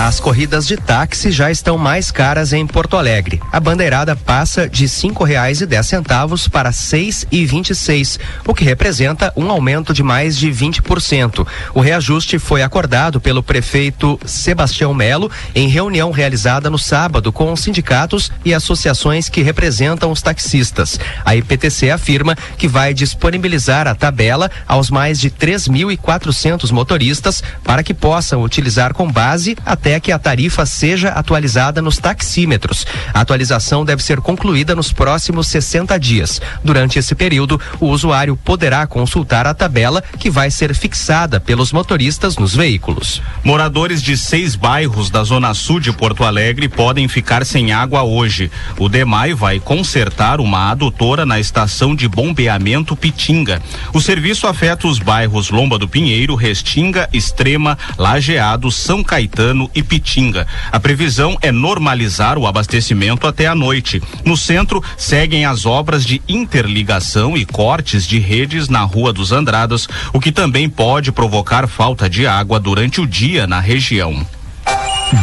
[0.00, 3.42] As corridas de táxi já estão mais caras em Porto Alegre.
[3.50, 8.16] A bandeirada passa de cinco reais e dez centavos para seis e vinte e seis,
[8.46, 11.44] o que representa um aumento de mais de 20%.
[11.74, 17.58] O reajuste foi acordado pelo prefeito Sebastião Melo em reunião realizada no sábado com os
[17.58, 20.98] sindicatos e associações que representam os taxistas.
[21.24, 27.92] A IPTC afirma que vai disponibilizar a tabela aos mais de 3.400 motoristas para que
[27.92, 29.56] possam utilizar com base
[29.88, 32.86] até que a tarifa seja atualizada nos taxímetros.
[33.14, 36.42] A atualização deve ser concluída nos próximos 60 dias.
[36.62, 42.36] Durante esse período, o usuário poderá consultar a tabela que vai ser fixada pelos motoristas
[42.36, 43.22] nos veículos.
[43.42, 48.50] Moradores de seis bairros da Zona Sul de Porto Alegre podem ficar sem água hoje.
[48.78, 53.62] O DEMAI vai consertar uma adutora na estação de bombeamento Pitinga.
[53.94, 60.46] O serviço afeta os bairros Lomba do Pinheiro, Restinga, Extrema, Lajeado, São Caetano e Pitinga.
[60.72, 64.02] A previsão é normalizar o abastecimento até a noite.
[64.24, 69.88] No centro, seguem as obras de interligação e cortes de redes na Rua dos Andradas,
[70.12, 74.26] o que também pode provocar falta de água durante o dia na região.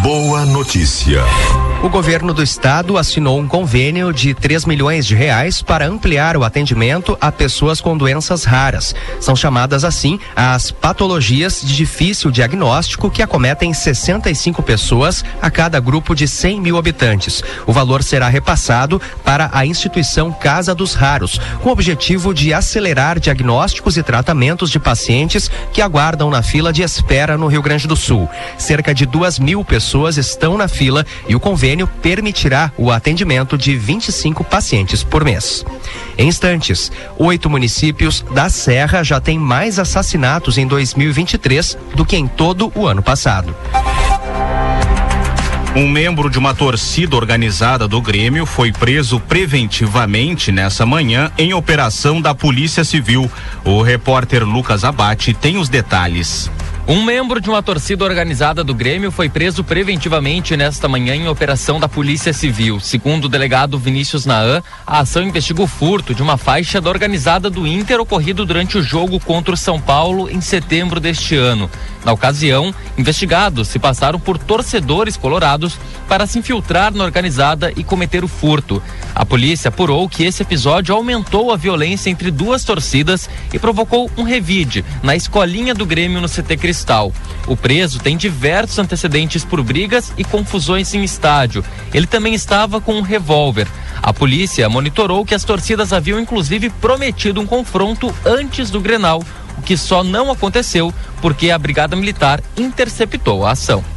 [0.01, 1.23] Boa notícia.
[1.83, 6.43] O governo do estado assinou um convênio de 3 milhões de reais para ampliar o
[6.43, 8.95] atendimento a pessoas com doenças raras.
[9.19, 16.15] São chamadas assim as patologias de difícil diagnóstico que acometem 65 pessoas a cada grupo
[16.15, 17.43] de 100 mil habitantes.
[17.67, 23.19] O valor será repassado para a instituição Casa dos Raros, com o objetivo de acelerar
[23.19, 27.95] diagnósticos e tratamentos de pacientes que aguardam na fila de espera no Rio Grande do
[27.95, 28.27] Sul.
[28.57, 29.74] Cerca de duas mil pessoas
[30.17, 35.65] estão na fila e o convênio permitirá o atendimento de 25 pacientes por mês.
[36.17, 42.27] Em instantes, oito municípios da Serra já têm mais assassinatos em 2023 do que em
[42.27, 43.55] todo o ano passado.
[45.75, 52.21] Um membro de uma torcida organizada do Grêmio foi preso preventivamente nessa manhã em operação
[52.21, 53.29] da Polícia Civil.
[53.65, 56.49] O repórter Lucas Abate tem os detalhes.
[56.87, 61.79] Um membro de uma torcida organizada do Grêmio foi preso preventivamente nesta manhã em operação
[61.79, 62.79] da Polícia Civil.
[62.79, 67.49] Segundo o delegado Vinícius Naan, a ação investiga o furto de uma faixa da organizada
[67.49, 71.71] do Inter ocorrido durante o jogo contra o São Paulo em setembro deste ano.
[72.05, 78.23] Na ocasião, investigados se passaram por torcedores colorados para se infiltrar na organizada e cometer
[78.23, 78.79] o furto.
[79.15, 84.21] A polícia apurou que esse episódio aumentou a violência entre duas torcidas e provocou um
[84.21, 87.13] revide na escolinha do Grêmio no CT Cristal.
[87.47, 91.63] O preso tem diversos antecedentes por brigas e confusões em estádio.
[91.93, 93.65] Ele também estava com um revólver.
[94.03, 99.23] A polícia monitorou que as torcidas haviam inclusive prometido um confronto antes do Grenal,
[99.57, 103.94] o que só não aconteceu porque a Brigada Militar interceptou a ação.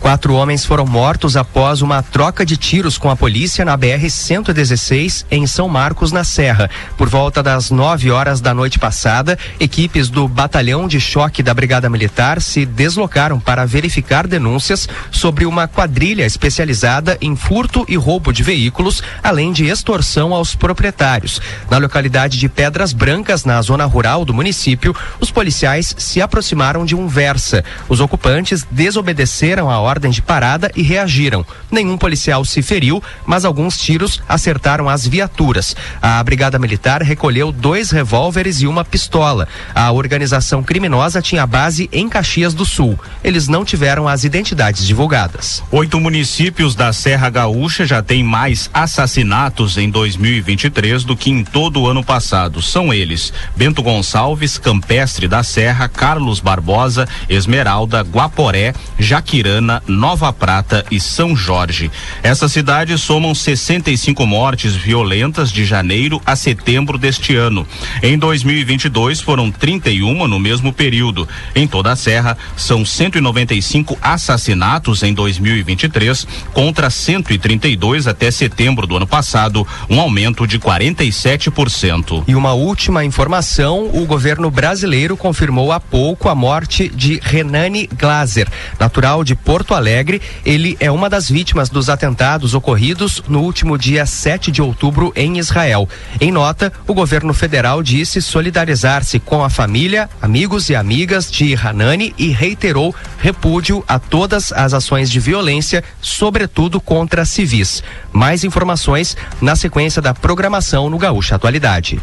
[0.00, 5.46] Quatro homens foram mortos após uma troca de tiros com a polícia na BR-116 em
[5.46, 6.70] São Marcos, na Serra.
[6.96, 11.90] Por volta das 9 horas da noite passada, equipes do Batalhão de Choque da Brigada
[11.90, 18.42] Militar se deslocaram para verificar denúncias sobre uma quadrilha especializada em furto e roubo de
[18.42, 21.40] veículos, além de extorsão aos proprietários.
[21.68, 26.94] Na localidade de Pedras Brancas, na zona rural do município, os policiais se aproximaram de
[26.94, 27.64] um Versa.
[27.88, 31.44] Os ocupantes desobedeceram a ordem de parada e reagiram.
[31.70, 35.74] Nenhum policial se feriu, mas alguns tiros acertaram as viaturas.
[36.00, 39.48] A Brigada Militar recolheu dois revólveres e uma pistola.
[39.74, 42.98] A organização criminosa tinha base em Caxias do Sul.
[43.24, 45.62] Eles não tiveram as identidades divulgadas.
[45.72, 51.80] Oito municípios da Serra Gaúcha já têm mais assassinatos em 2023 do que em todo
[51.80, 52.60] o ano passado.
[52.60, 61.00] São eles: Bento Gonçalves, Campestre da Serra, Carlos Barbosa, Esmeralda, Guaporé, Jaquirana, Nova Prata e
[61.00, 61.90] São Jorge.
[62.22, 67.66] Essas cidades somam 65 mortes violentas de janeiro a setembro deste ano.
[68.02, 71.28] Em 2022 foram 31 no mesmo período.
[71.54, 79.06] Em toda a Serra são 195 assassinatos em 2023 contra 132 até setembro do ano
[79.06, 82.24] passado, um aumento de 47%.
[82.26, 88.48] E uma última informação: o governo brasileiro confirmou há pouco a morte de Renane Glaser,
[88.78, 90.20] natural de Porto Alegre.
[90.44, 95.38] Ele é uma das vítimas dos atentados ocorridos no último dia 7 de outubro em
[95.38, 95.88] Israel.
[96.20, 102.14] Em nota, o governo federal disse solidarizar-se com a família, amigos e amigas de Hanani
[102.18, 107.82] e reiterou repúdio a todas as ações de violência, sobretudo contra civis.
[108.12, 112.00] Mais informações na sequência da programação no Gaúcha Atualidade.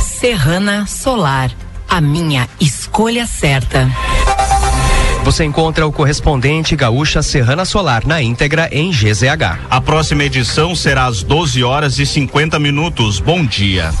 [0.00, 1.50] Serrana Solar,
[1.88, 3.88] a minha escolha certa.
[5.28, 9.58] Você encontra o correspondente Gaúcha Serrana Solar na íntegra em GZH.
[9.68, 13.20] A próxima edição será às 12 horas e 50 minutos.
[13.20, 13.92] Bom dia.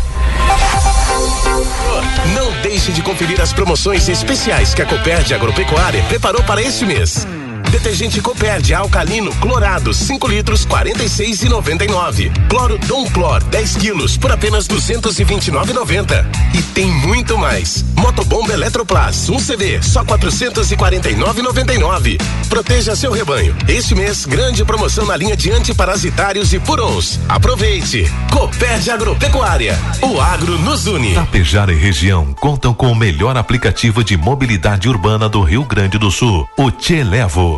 [2.34, 7.26] Não deixe de conferir as promoções especiais que a Copérdia Agropecuária preparou para este mês.
[7.70, 12.30] Detergente Copérdia alcalino clorado 5 litros 46,99.
[12.48, 16.26] Cloro Dom Clor 10 quilos por apenas 229,90.
[16.54, 17.84] E tem muito mais.
[17.96, 22.20] Motobomba Eletroplas 1 um CV só 449,99.
[22.48, 23.54] Proteja seu rebanho.
[23.68, 27.20] Este mês grande promoção na linha de antiparasitários e purons.
[27.28, 28.10] Aproveite.
[28.32, 29.78] Copérdia Agropecuária.
[30.02, 31.14] O agro nos une.
[31.14, 36.10] Tapejara e região contam com o melhor aplicativo de mobilidade urbana do Rio Grande do
[36.10, 37.57] Sul, o Te Levo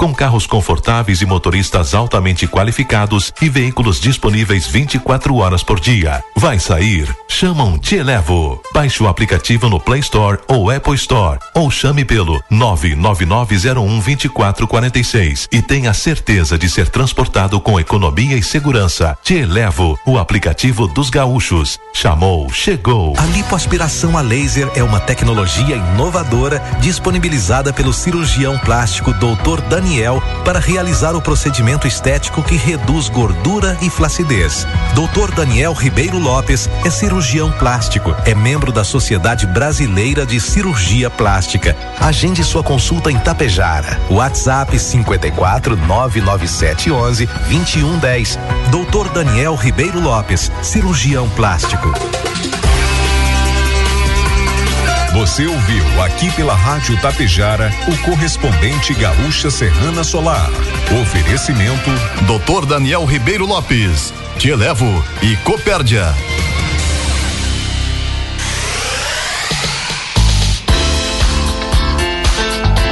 [0.00, 6.24] com carros confortáveis e motoristas altamente qualificados e veículos disponíveis 24 horas por dia.
[6.34, 7.14] Vai sair?
[7.28, 8.62] Chama um Te Levo.
[8.72, 15.92] Baixe o aplicativo no Play Store ou Apple Store ou chame pelo 999012446 e tenha
[15.92, 19.18] certeza de ser transportado com economia e segurança.
[19.22, 21.78] Te Levo, o aplicativo dos gaúchos.
[21.92, 23.12] Chamou, chegou.
[23.18, 29.60] A lipoaspiração a laser é uma tecnologia inovadora disponibilizada pelo cirurgião plástico Dr.
[29.68, 29.89] Daniel
[30.44, 34.66] para realizar o procedimento estético que reduz gordura e flacidez.
[34.94, 35.34] Dr.
[35.34, 41.76] Daniel Ribeiro Lopes é cirurgião plástico, é membro da Sociedade Brasileira de Cirurgia Plástica.
[41.98, 44.00] Agende sua consulta em Tapejara.
[44.08, 48.38] WhatsApp 54 997 11 2110.
[48.70, 49.12] Dr.
[49.12, 51.92] Daniel Ribeiro Lopes, cirurgião plástico.
[55.12, 60.48] Você ouviu aqui pela Rádio Tapejara o correspondente Gaúcha Serrana Solar.
[61.02, 61.90] Oferecimento
[62.26, 62.64] Dr.
[62.64, 66.14] Daniel Ribeiro Lopes, Te Elevo e Copérdia.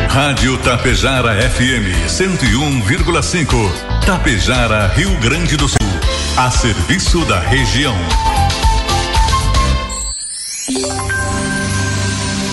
[0.08, 4.04] Rádio Tapejara FM 101,5.
[4.04, 5.78] Tapejara, Rio Grande do Sul.
[6.36, 7.96] A serviço da região.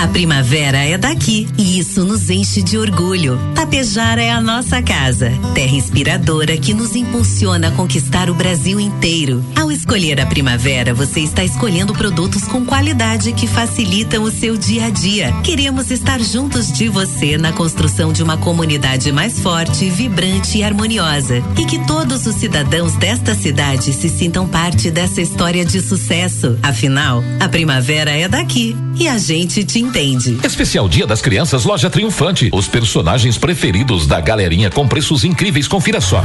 [0.00, 3.36] A primavera é daqui e isso nos enche de orgulho.
[3.52, 9.44] Tapejara é a nossa casa, terra inspiradora que nos impulsiona a conquistar o Brasil inteiro.
[9.56, 14.86] Ao escolher a primavera, você está escolhendo produtos com qualidade que facilitam o seu dia
[14.86, 15.32] a dia.
[15.42, 21.42] Queremos estar juntos de você na construção de uma comunidade mais forte, vibrante e harmoniosa.
[21.58, 26.56] E que todos os cidadãos desta cidade se sintam parte dessa história de sucesso.
[26.62, 30.38] Afinal, a primavera é daqui e a gente te entende.
[30.44, 32.50] Especial Dia das Crianças Loja Triunfante.
[32.52, 35.66] Os personagens preferidos da galerinha com preços incríveis.
[35.66, 36.22] Confira só.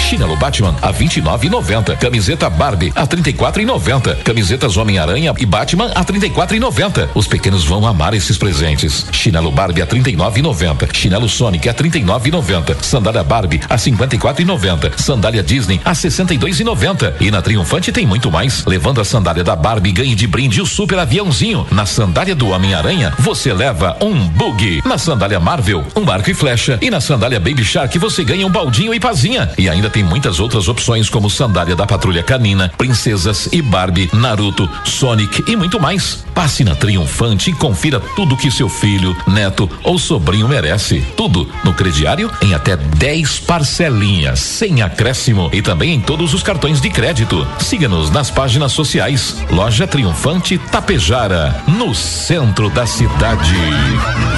[0.00, 1.96] Chinelo Batman a 29,90.
[1.96, 4.22] Camiseta Barbie a 34,90.
[4.22, 7.08] Camisetas Homem-Aranha e Batman a 34,90.
[7.14, 9.06] Os pequenos vão amar esses presentes.
[9.12, 10.94] Chinelo Barbie a 39,90.
[10.94, 12.82] Chinelo Sonic a 39,90.
[12.82, 14.98] Sandália Barbie a 54,90.
[14.98, 17.14] Sandália Disney a 62,90.
[17.20, 18.64] E na Triunfante tem muito mais.
[18.64, 21.66] Levando a sandália da Barbie, ganhe de brinde o super aviãozinho.
[21.70, 22.87] Na sandália do Homem-Aranha,
[23.18, 24.80] você leva um bug.
[24.86, 26.78] Na sandália Marvel, um arco e flecha.
[26.80, 29.50] E na sandália Baby Shark, você ganha um baldinho e pazinha.
[29.58, 34.66] E ainda tem muitas outras opções, como sandália da Patrulha Canina, Princesas e Barbie, Naruto,
[34.84, 36.24] Sonic e muito mais.
[36.34, 41.04] Passe na Triunfante e confira tudo que seu filho, neto ou sobrinho merece.
[41.14, 46.80] Tudo no crediário em até 10 parcelinhas, sem acréscimo e também em todos os cartões
[46.80, 47.46] de crédito.
[47.58, 49.36] Siga-nos nas páginas sociais.
[49.50, 54.37] Loja Triunfante Tapejara, no centro da cidade.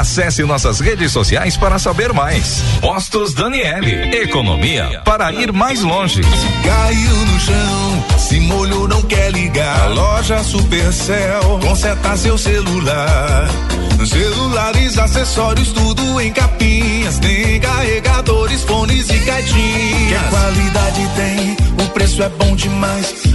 [0.00, 2.62] Acesse nossas redes sociais para saber mais.
[2.80, 6.22] Postos Daniele, economia para ir mais longe.
[6.64, 9.90] Caiu no chão, se molhou, não quer ligar.
[9.90, 13.46] Loja Supercell, conserta seu celular.
[14.06, 17.18] Celulares, acessórios, tudo em capinhas.
[17.18, 20.22] Tem carregadores, fones e caixinhas.
[20.22, 21.84] Que qualidade tem?
[21.84, 23.29] O preço é bom demais.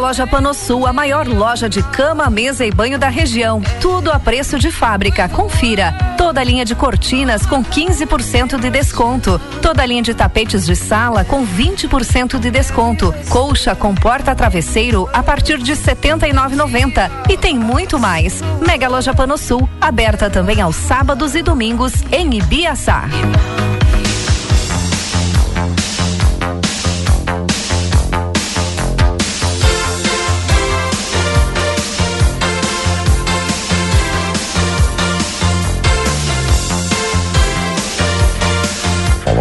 [0.00, 3.60] Loja Panosul, a maior loja de cama, mesa e banho da região.
[3.82, 5.28] Tudo a preço de fábrica.
[5.28, 5.94] Confira.
[6.16, 9.38] Toda a linha de cortinas com 15% de desconto.
[9.60, 13.14] Toda a linha de tapetes de sala com 20% de desconto.
[13.28, 17.10] Colcha com porta travesseiro a partir de R$ 79,90.
[17.28, 18.40] E tem muito mais.
[18.66, 23.04] Mega Loja Panosul, aberta também aos sábados e domingos em Ibiaçá.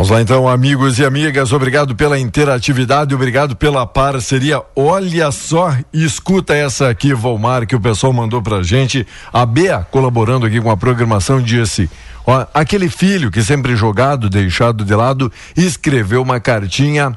[0.10, 4.60] Vamos lá então, amigos e amigas, obrigado pela interatividade, obrigado pela parceria.
[4.76, 9.05] Olha só, escuta essa aqui, Volmar, que o pessoal mandou pra gente.
[9.32, 11.88] A Bea, colaborando aqui com a programação, disse:
[12.26, 17.16] ó, aquele filho que sempre jogado, deixado de lado, escreveu uma cartinha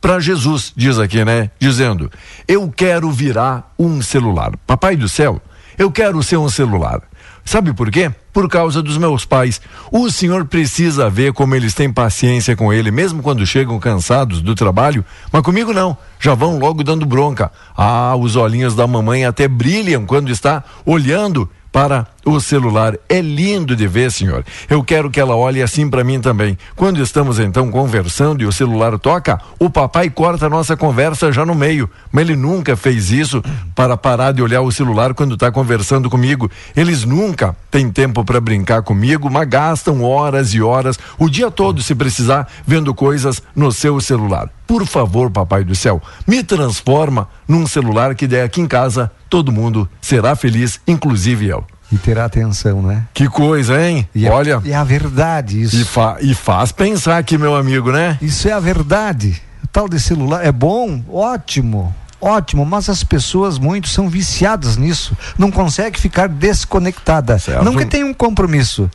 [0.00, 1.52] para Jesus, diz aqui, né?
[1.60, 2.10] Dizendo:
[2.48, 4.50] Eu quero virar um celular.
[4.66, 5.40] Papai do céu,
[5.78, 7.00] eu quero ser um celular.
[7.44, 8.10] Sabe por quê?
[8.32, 9.60] Por causa dos meus pais.
[9.92, 14.54] O senhor precisa ver como eles têm paciência com ele, mesmo quando chegam cansados do
[14.54, 15.96] trabalho, mas comigo não.
[16.18, 17.52] Já vão logo dando bronca.
[17.76, 22.96] Ah, os olhinhos da mamãe até brilham quando está olhando para o celular.
[23.08, 24.44] É lindo de ver, senhor.
[24.70, 26.56] Eu quero que ela olhe assim para mim também.
[26.76, 31.44] Quando estamos então conversando e o celular toca, o papai corta a nossa conversa já
[31.44, 31.90] no meio.
[32.12, 33.42] Mas ele nunca fez isso
[33.74, 36.48] para parar de olhar o celular quando está conversando comigo.
[36.76, 41.82] Eles nunca têm tempo para brincar comigo, mas gastam horas e horas, o dia todo,
[41.82, 44.48] se precisar, vendo coisas no seu celular.
[44.66, 49.52] Por favor, papai do céu, me transforma num celular que der aqui em casa, todo
[49.52, 51.64] mundo será feliz, inclusive eu.
[51.92, 53.06] E terá atenção, né?
[53.12, 54.08] Que coisa, hein?
[54.14, 54.60] E Olha.
[54.64, 55.76] É, é a verdade isso.
[55.76, 58.18] E, fa e faz pensar aqui, meu amigo, né?
[58.22, 59.40] Isso é a verdade.
[59.62, 61.94] O tal de celular é bom, ótimo.
[62.20, 65.14] Ótimo, mas as pessoas muito são viciadas nisso.
[65.36, 67.38] Não consegue ficar desconectada.
[67.38, 67.62] Certo.
[67.62, 68.90] Nunca tem um compromisso.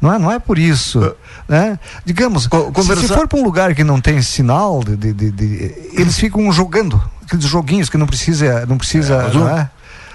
[0.00, 1.14] Não é, não é por isso.
[1.48, 1.78] Né?
[2.04, 2.96] Digamos, conversa...
[3.02, 6.18] se, se for para um lugar que não tem sinal, de, de, de, de, eles
[6.18, 9.70] ficam jogando aqueles joguinhos que não precisa, não precisa, É, não é?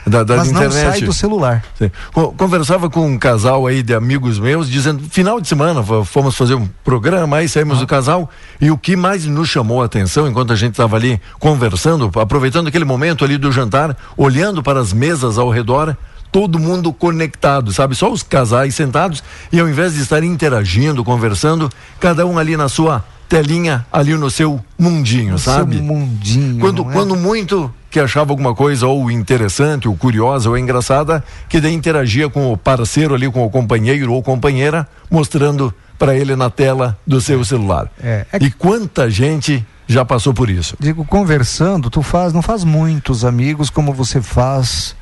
[0.05, 0.73] Da, da mas internet.
[0.83, 1.63] não sai do celular.
[1.77, 1.91] Sim.
[2.11, 6.55] Co- Conversava com um casal aí de amigos meus, dizendo, final de semana fomos fazer
[6.55, 8.27] um programa, aí saímos do casal,
[8.59, 12.67] e o que mais nos chamou a atenção enquanto a gente estava ali conversando, aproveitando
[12.67, 15.95] aquele momento ali do jantar, olhando para as mesas ao redor,
[16.31, 17.95] todo mundo conectado, sabe?
[17.95, 21.69] Só os casais sentados, e ao invés de estarem interagindo, conversando,
[21.99, 25.77] cada um ali na sua telinha, ali no seu mundinho, sabe?
[25.77, 26.59] Seu mundinho.
[26.59, 26.93] Quando, é?
[26.93, 32.29] quando muito que achava alguma coisa ou interessante, ou curiosa, ou engraçada, que daí interagia
[32.29, 37.21] com o parceiro ali, com o companheiro ou companheira, mostrando para ele na tela do
[37.21, 37.91] seu celular.
[38.01, 40.75] É, E quanta gente já passou por isso?
[40.79, 44.95] Digo, conversando, tu faz, não faz muitos amigos como você faz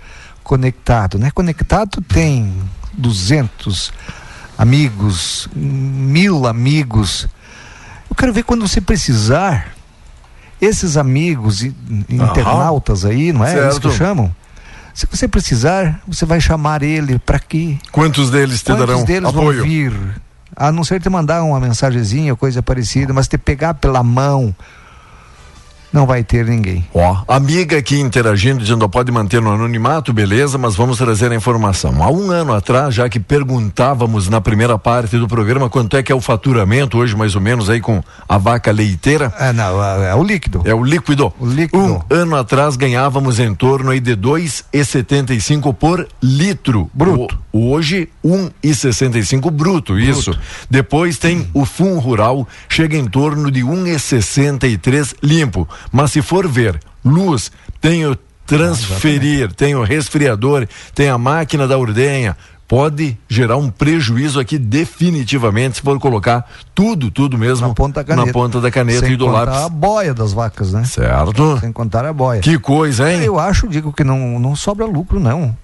[0.49, 1.29] conectado, né?
[1.29, 2.51] Conectado tem
[2.93, 3.93] 200
[4.57, 7.27] amigos, mil amigos.
[8.09, 9.67] Eu quero ver quando você precisar,
[10.59, 11.75] esses amigos e-
[12.09, 13.69] internautas aí, não é?
[13.69, 13.91] Isso que Certo.
[13.91, 14.35] chamam.
[14.91, 17.77] Se você precisar, você vai chamar ele para quê?
[17.91, 19.59] Quantos deles te Quantos darão deles apoio?
[19.59, 19.93] vão vir?
[20.55, 24.53] A não ser te mandar uma mensagenzinha, coisa parecida, mas te pegar pela mão,
[25.91, 26.85] não vai ter ninguém.
[26.93, 32.03] Ó, amiga aqui interagindo, dizendo, pode manter no anonimato, beleza, mas vamos trazer a informação.
[32.03, 36.11] Há um ano atrás, já que perguntávamos na primeira parte do programa quanto é que
[36.11, 39.33] é o faturamento hoje, mais ou menos, aí com a vaca leiteira.
[39.39, 40.61] É, não, é, o líquido.
[40.65, 41.33] É o líquido.
[41.39, 41.77] O líquido.
[41.83, 46.89] Um ano atrás ganhávamos em torno aí de dois e setenta e cinco por litro.
[46.93, 47.37] Bruto.
[47.51, 50.37] O- hoje, um e sessenta e cinco bruto, isso.
[50.69, 55.67] Depois tem o FUM rural, chega em torno de um e sessenta e três limpo.
[55.91, 57.51] Mas se for ver, luz,
[57.81, 62.35] tem o transferir, tem o resfriador, tem a máquina da ordenha,
[62.67, 68.03] pode gerar um prejuízo aqui definitivamente se for colocar tudo, tudo mesmo na ponta da
[68.03, 69.61] caneta, na ponta da caneta Sem e do contar lápis.
[69.65, 70.83] a boia das vacas, né?
[70.83, 71.59] Certo.
[71.59, 72.41] Sem contar a boia.
[72.41, 73.23] Que coisa, hein?
[73.23, 75.55] Eu acho, digo, que não, não sobra lucro, não.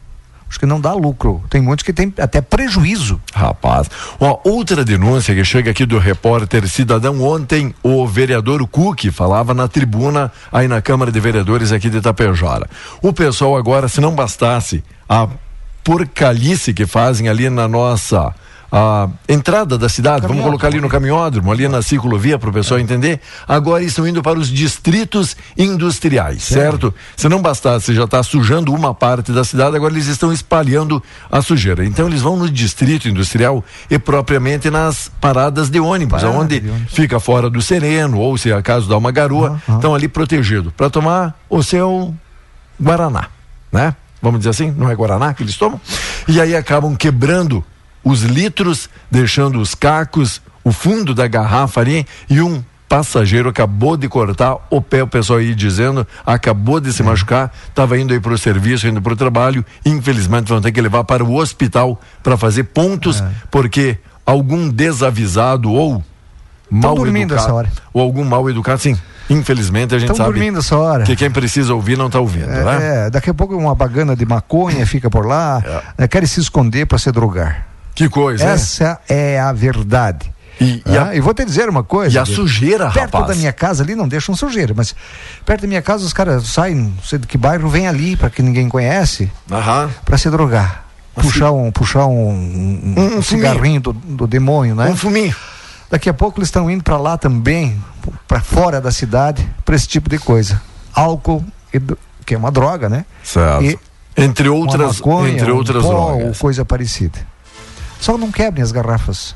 [0.50, 1.44] Acho que não dá lucro.
[1.50, 3.20] Tem muitos que tem até prejuízo.
[3.34, 3.90] Rapaz.
[4.20, 7.22] Ó, outra denúncia que chega aqui do repórter Cidadão.
[7.22, 12.70] Ontem, o vereador Cook falava na tribuna aí na Câmara de Vereadores aqui de Itapejara.
[13.02, 15.28] O pessoal agora, se não bastasse a
[15.84, 18.34] porcalice que fazem ali na nossa
[18.72, 22.80] a entrada da cidade, vamos colocar ali no caminhódromo, ali na ciclovia para o pessoal
[22.80, 23.20] entender.
[23.48, 26.94] Agora estão indo para os distritos industriais, certo?
[27.16, 31.02] Se não bastasse, já está sujando uma parte da cidade, agora eles estão espalhando
[31.32, 31.86] a sujeira.
[31.86, 36.70] Então eles vão no distrito industrial e propriamente nas paradas de ônibus, Parada onde de
[36.70, 36.94] ônibus.
[36.94, 41.40] fica fora do sereno, ou se acaso dá uma garoa, estão ali protegidos para tomar
[41.50, 42.14] o seu
[42.82, 43.28] Guaraná,
[43.72, 43.96] né?
[44.22, 45.80] Vamos dizer assim, não é Guaraná que eles tomam?
[46.28, 47.64] E aí acabam quebrando
[48.06, 54.08] os litros, deixando os cacos, o fundo da garrafa ali e um passageiro acabou de
[54.08, 58.32] cortar o pé, o pessoal aí dizendo, acabou de se machucar, estava indo aí para
[58.34, 62.38] o serviço, indo para o trabalho, infelizmente vão ter que levar para o hospital para
[62.38, 66.04] fazer pontos, porque algum desavisado ou
[66.70, 67.72] mal dormindo educado, essa hora.
[67.92, 68.96] ou algum mal educado, sim,
[69.30, 71.04] infelizmente a gente Estão sabe dormindo essa hora.
[71.04, 73.08] que quem precisa ouvir não está ouvindo, né?
[73.08, 75.62] É, daqui a pouco uma bagana de maconha fica por lá,
[75.98, 77.66] né, querem se esconder para se drogar.
[77.96, 78.44] Que coisa?
[78.44, 80.34] Essa é a verdade.
[80.60, 82.16] E, e, a, e vou te dizer uma coisa.
[82.16, 83.28] E a sujeira, perto rapaz.
[83.28, 84.96] da minha casa ali não deixam sujeira, mas
[85.46, 88.30] perto da minha casa os caras saem, não sei de que bairro, vem ali para
[88.30, 89.30] que ninguém conhece,
[90.06, 90.86] para se drogar.
[91.16, 94.88] Puxar um, puxar um, um, Um um cigarrinho do, do demônio, né?
[94.90, 95.34] Um fuminho.
[95.90, 97.82] Daqui a pouco eles estão indo para lá também,
[98.28, 100.62] para fora da cidade, para esse tipo de coisa.
[100.94, 101.44] Álcool,
[101.74, 103.06] do- que é uma droga, né?
[103.24, 103.64] Certo.
[103.64, 103.80] E
[104.18, 106.38] entre outras, maconha, entre um outras pó ou drogas.
[106.40, 107.20] coisa parecida.
[108.06, 109.36] Só não quebrem as garrafas.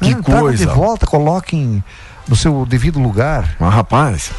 [0.00, 0.64] Que Ah, coisa.
[0.64, 1.82] de volta, coloquem
[2.28, 3.56] no seu devido lugar.
[3.58, 4.30] Mas rapaz,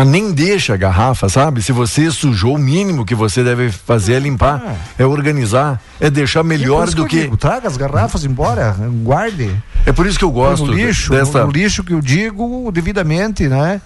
[0.00, 1.62] mas nem deixa a garrafa, sabe?
[1.62, 6.40] Se você sujou, o mínimo que você deve fazer é limpar, é organizar, é deixar
[6.42, 9.54] por melhor do que traga as garrafas embora, guarde.
[9.84, 11.44] É por isso que eu gosto no lixo, desta.
[11.44, 13.80] no lixo que eu digo devidamente, né?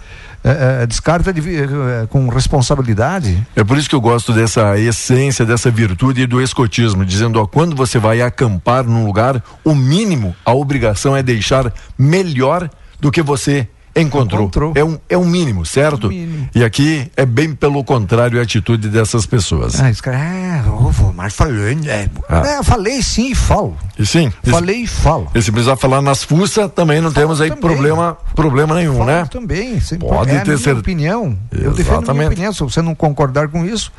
[0.46, 3.44] É, é, descarta de- é, com responsabilidade.
[3.56, 7.46] É por isso que eu gosto dessa essência, dessa virtude e do escotismo, dizendo, ó,
[7.46, 12.68] quando você vai acampar num lugar, o mínimo, a obrigação é deixar melhor
[13.00, 13.68] do que você
[14.00, 14.50] encontrou.
[14.74, 16.10] É um é um mínimo, certo?
[16.54, 19.80] E aqui é bem pelo contrário a atitude dessas pessoas.
[19.80, 21.88] Ah, esse cara, é, eu vou mais falando.
[21.88, 22.42] É, Ah.
[22.46, 23.76] É, falei sim e falo.
[23.98, 24.32] E sim.
[24.44, 25.30] Falei e falo.
[25.34, 29.26] E se precisar falar nas fuças, também não temos aí problema, problema nenhum, né?
[29.30, 30.80] Também, sem Pode é ter certeza.
[30.80, 31.38] opinião.
[31.52, 32.26] Eu defendo a minha Exatamente.
[32.32, 32.52] opinião.
[32.52, 33.92] Se você não concordar com isso,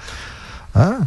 [0.73, 1.01] ah,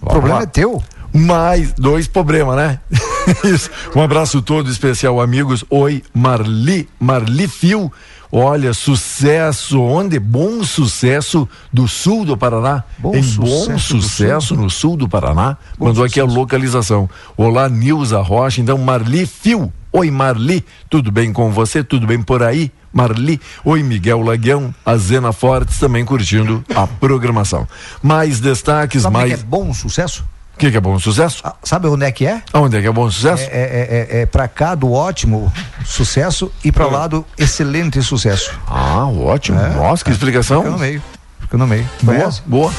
[0.00, 0.42] o problema lá.
[0.42, 0.82] é teu.
[1.16, 2.80] Mais dois problemas, né?
[3.44, 3.70] Isso.
[3.94, 5.64] Um abraço todo especial, amigos.
[5.70, 7.90] Oi, Marli, Marli Fio.
[8.30, 10.18] Olha, sucesso, onde?
[10.18, 12.82] Bom sucesso do sul do Paraná.
[12.98, 14.56] Bom em sucesso bom sucesso sul.
[14.58, 15.56] no sul do Paraná.
[15.78, 17.08] Mandou aqui a localização.
[17.36, 18.60] Olá, Nilza Rocha.
[18.60, 19.72] Então, Marli Fio.
[19.92, 20.64] Oi, Marli.
[20.90, 21.82] Tudo bem com você?
[21.84, 22.70] Tudo bem por aí?
[22.92, 23.40] Marli.
[23.64, 24.74] Oi, Miguel Laguião.
[24.84, 27.66] A Zena Fortes também curtindo a programação.
[28.02, 29.34] Mais destaques, Sabe mais.
[29.34, 30.24] que é bom sucesso?
[30.56, 31.42] O que, que é bom sucesso?
[31.62, 32.42] sabe onde é que é?
[32.54, 33.42] Onde é que é bom sucesso?
[33.42, 35.52] É, é, é, é pra cá do ótimo
[35.84, 38.58] sucesso e pra lá do excelente sucesso.
[38.66, 39.60] Ah, ótimo.
[39.60, 40.62] É, Nossa, que explicação.
[40.62, 41.02] Fica no meio.
[41.40, 41.86] Fica no meio.
[42.00, 42.42] Boa, Conhece?
[42.46, 42.72] boa.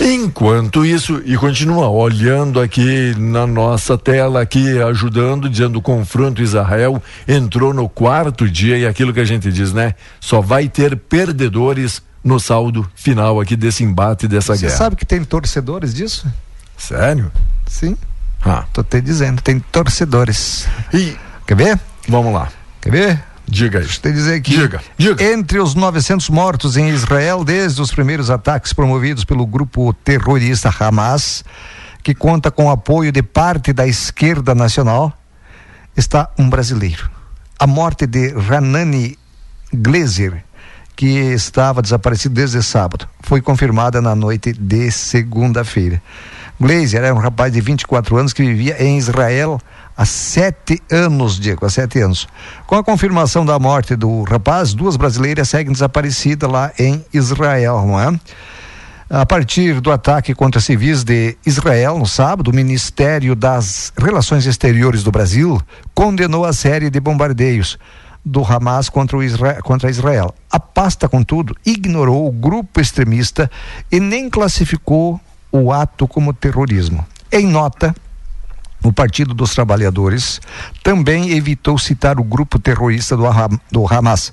[0.00, 7.02] Enquanto isso, e continua olhando aqui na nossa tela, aqui ajudando, dizendo o confronto Israel
[7.28, 9.94] entrou no quarto dia e aquilo que a gente diz, né?
[10.20, 14.78] Só vai ter perdedores no saldo final aqui desse embate, dessa Você guerra.
[14.78, 16.26] sabe que tem torcedores disso?
[16.76, 17.30] Sério?
[17.66, 17.96] Sim.
[18.44, 18.64] Ah.
[18.72, 20.68] Tô te dizendo, tem torcedores.
[20.92, 21.16] E...
[21.46, 21.80] Quer ver?
[22.08, 22.48] Vamos lá.
[22.80, 23.24] Quer ver?
[23.46, 23.84] Diga aí.
[23.84, 24.56] Deixa eu te dizer aqui.
[24.56, 25.24] Diga, diga.
[25.32, 31.44] Entre os 900 mortos em Israel desde os primeiros ataques promovidos pelo grupo terrorista Hamas,
[32.02, 35.12] que conta com apoio de parte da esquerda nacional,
[35.96, 37.10] está um brasileiro.
[37.58, 39.18] A morte de Ranani
[39.72, 40.44] Glazer,
[40.96, 46.02] que estava desaparecido desde sábado, foi confirmada na noite de segunda-feira.
[46.60, 49.60] Glazer era um rapaz de 24 anos que vivia em Israel
[49.96, 52.28] há sete anos, Diego, há sete anos.
[52.66, 58.00] Com a confirmação da morte do rapaz, duas brasileiras seguem desaparecidas lá em Israel, não
[58.00, 58.18] é?
[59.10, 65.02] A partir do ataque contra civis de Israel no sábado, o Ministério das Relações Exteriores
[65.02, 65.60] do Brasil
[65.94, 67.78] condenou a série de bombardeios
[68.24, 70.34] do Hamas contra, o Isra contra Israel.
[70.50, 73.50] A pasta, contudo, ignorou o grupo extremista
[73.92, 75.20] e nem classificou
[75.56, 77.06] o ato como terrorismo.
[77.30, 77.94] Em nota,
[78.82, 80.40] o Partido dos Trabalhadores
[80.82, 84.32] também evitou citar o grupo terrorista do, Ham- do Hamas.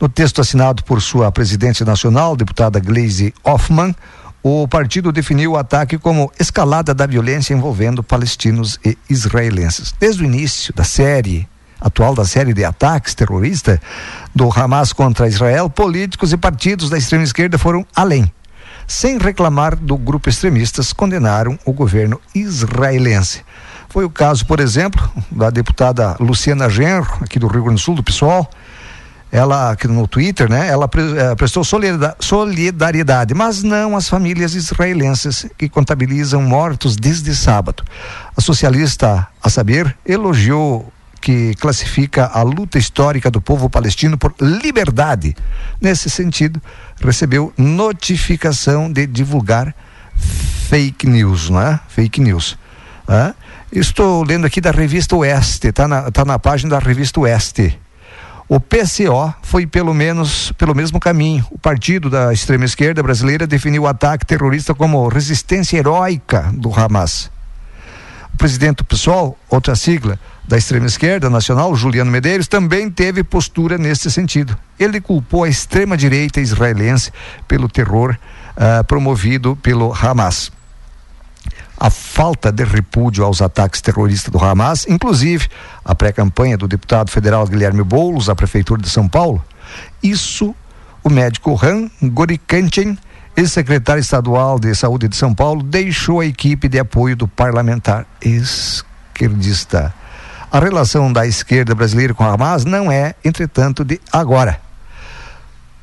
[0.00, 3.94] No texto assinado por sua presidente nacional, deputada Gleisi Hoffmann,
[4.42, 9.94] o partido definiu o ataque como escalada da violência envolvendo palestinos e israelenses.
[10.00, 11.46] Desde o início da série
[11.78, 13.78] atual da série de ataques terroristas
[14.34, 18.32] do Hamas contra Israel, políticos e partidos da extrema esquerda foram além.
[18.86, 23.42] Sem reclamar do grupo extremistas, condenaram o governo israelense.
[23.88, 27.94] Foi o caso, por exemplo, da deputada Luciana Genro, aqui do Rio Grande do Sul,
[27.94, 28.48] do PSOL.
[29.30, 30.68] Ela, aqui no Twitter, né?
[30.68, 37.82] Ela eh, prestou solida- solidariedade, mas não às famílias israelenses que contabilizam mortos desde sábado.
[38.36, 45.36] A socialista, a saber, elogiou que classifica a luta histórica do povo palestino por liberdade.
[45.80, 46.60] Nesse sentido,
[47.00, 49.72] recebeu notificação de divulgar
[50.68, 51.78] fake news, né?
[51.88, 52.58] Fake news.
[53.70, 57.78] Estou lendo aqui da revista Oeste, tá na, tá na página da revista Oeste.
[58.48, 61.46] O PCO foi pelo menos pelo mesmo caminho.
[61.50, 67.30] O partido da extrema esquerda brasileira definiu o ataque terrorista como resistência heróica do Hamas.
[68.42, 74.10] Presidente do PSOL, outra sigla da extrema esquerda nacional, Juliano Medeiros, também teve postura nesse
[74.10, 74.58] sentido.
[74.76, 77.12] Ele culpou a extrema direita israelense
[77.46, 78.18] pelo terror
[78.56, 80.50] ah, promovido pelo Hamas.
[81.78, 85.46] A falta de repúdio aos ataques terroristas do Hamas, inclusive
[85.84, 89.40] a pré-campanha do deputado federal Guilherme Boulos à prefeitura de São Paulo,
[90.02, 90.52] isso
[91.04, 92.98] o médico Han Gorikanchen,
[93.36, 99.94] ex-secretário estadual de saúde de São Paulo, deixou a equipe de apoio do parlamentar esquerdista.
[100.50, 104.60] A relação da esquerda brasileira com o Hamas não é, entretanto, de agora.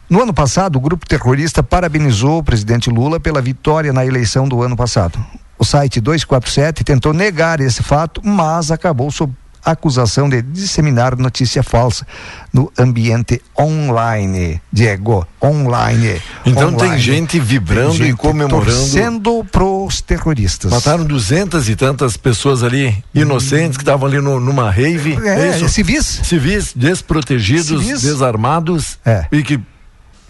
[0.10, 4.62] No ano passado, o grupo terrorista parabenizou o presidente Lula pela vitória na eleição do
[4.62, 5.20] ano passado.
[5.58, 9.34] O site 247 tentou negar esse fato, mas acabou sob
[9.64, 12.05] acusação de disseminar notícia falsa
[12.53, 14.62] no ambiente online.
[14.72, 16.22] Diego, online.
[16.45, 17.01] Então tem online.
[17.01, 18.66] gente vibrando Tem e gente comemorando.
[18.66, 20.72] Torcendo pros terroristas.
[20.72, 25.18] Mataram duzentas e tantas pessoas ali, inocentes, que estavam ali no- numa rave.
[25.28, 25.70] É, isso?
[25.70, 26.05] civis.
[26.24, 28.01] Civis, desprotegidos, Civis.
[28.01, 28.97] desarmados.
[29.05, 29.26] É.
[29.32, 29.60] E que.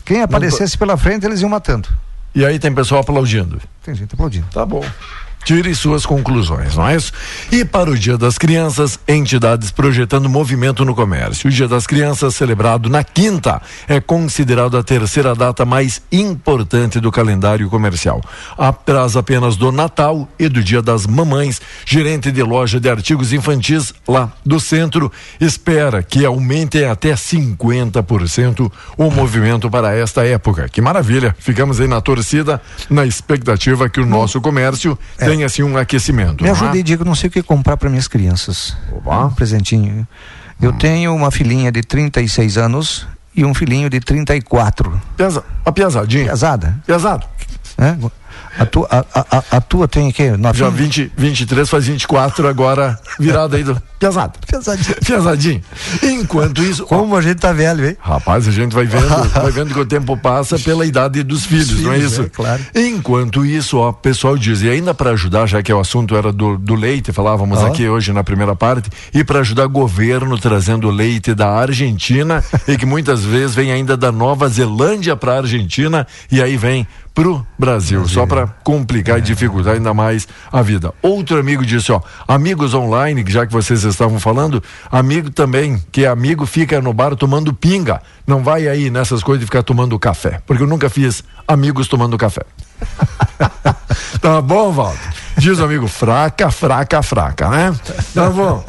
[0.06, 1.88] Quem aparecesse pela frente, eles iam matando.
[2.34, 3.60] E aí tem pessoal aplaudindo.
[3.84, 4.48] Tem gente aplaudindo.
[4.52, 4.84] Tá bom.
[5.44, 7.12] Tire suas conclusões, não é isso?
[7.52, 11.50] E para o Dia das Crianças, entidades projetando movimento no comércio.
[11.50, 17.12] O Dia das Crianças, celebrado na quinta, é considerado a terceira data mais importante do
[17.12, 18.22] calendário comercial.
[18.58, 23.94] Atrás apenas do Natal e do Dia das Mamães, gerente de loja de artigos infantis
[24.08, 30.70] lá do centro espera que aumente até 50% o movimento para esta época.
[30.70, 31.36] Que maravilha!
[31.40, 34.98] Ficamos aí na torcida, na expectativa que o nosso comércio
[35.30, 36.44] tenha assim um aquecimento.
[36.44, 36.52] Me é?
[36.52, 38.76] ajude, Diego, não sei o que comprar para minhas crianças.
[39.06, 40.08] Um presentinho.
[40.62, 45.02] Eu tenho uma filhinha de 36 anos e um filhinho de 34.
[45.16, 46.32] Pesa, a piazadinha.
[46.32, 46.76] Pesada.
[46.86, 47.26] Pesado.
[47.78, 47.96] É?
[48.62, 50.32] A, tua, a, a, a- tua tem o quê?
[50.54, 53.82] Já 20, 23 faz 24 agora, virada aí do.
[54.00, 54.40] Pesado.
[54.48, 54.96] Pesadinho.
[55.06, 55.62] Pesadinho.
[56.04, 56.86] Enquanto isso.
[56.86, 57.98] Como a gente tá velho, hein?
[58.00, 61.82] Rapaz, a gente vai vendo, vai vendo que o tempo passa pela idade dos filhos,
[61.82, 62.22] não é filhos, isso?
[62.24, 62.62] é, claro.
[62.74, 66.32] Enquanto isso, ó, o pessoal diz, e ainda para ajudar, já que o assunto era
[66.32, 67.68] do, do leite, falávamos Ó.
[67.68, 72.78] aqui hoje na primeira parte, e para ajudar o governo trazendo leite da Argentina e
[72.78, 78.08] que muitas vezes vem ainda da Nova Zelândia para Argentina e aí vem pro Brasil,
[78.08, 79.20] só para complicar É.
[79.20, 80.94] e dificultar ainda mais a vida.
[81.02, 86.08] Outro amigo disse, ó, amigos online, já que vocês estavam falando, amigo também, que é
[86.08, 90.42] amigo fica no bar tomando pinga, não vai aí nessas coisas de ficar tomando café,
[90.46, 92.44] porque eu nunca fiz amigos tomando café.
[94.22, 95.00] tá bom, Valdo?
[95.38, 97.76] Diz o amigo, fraca, fraca, fraca, né?
[98.14, 98.64] Tá bom.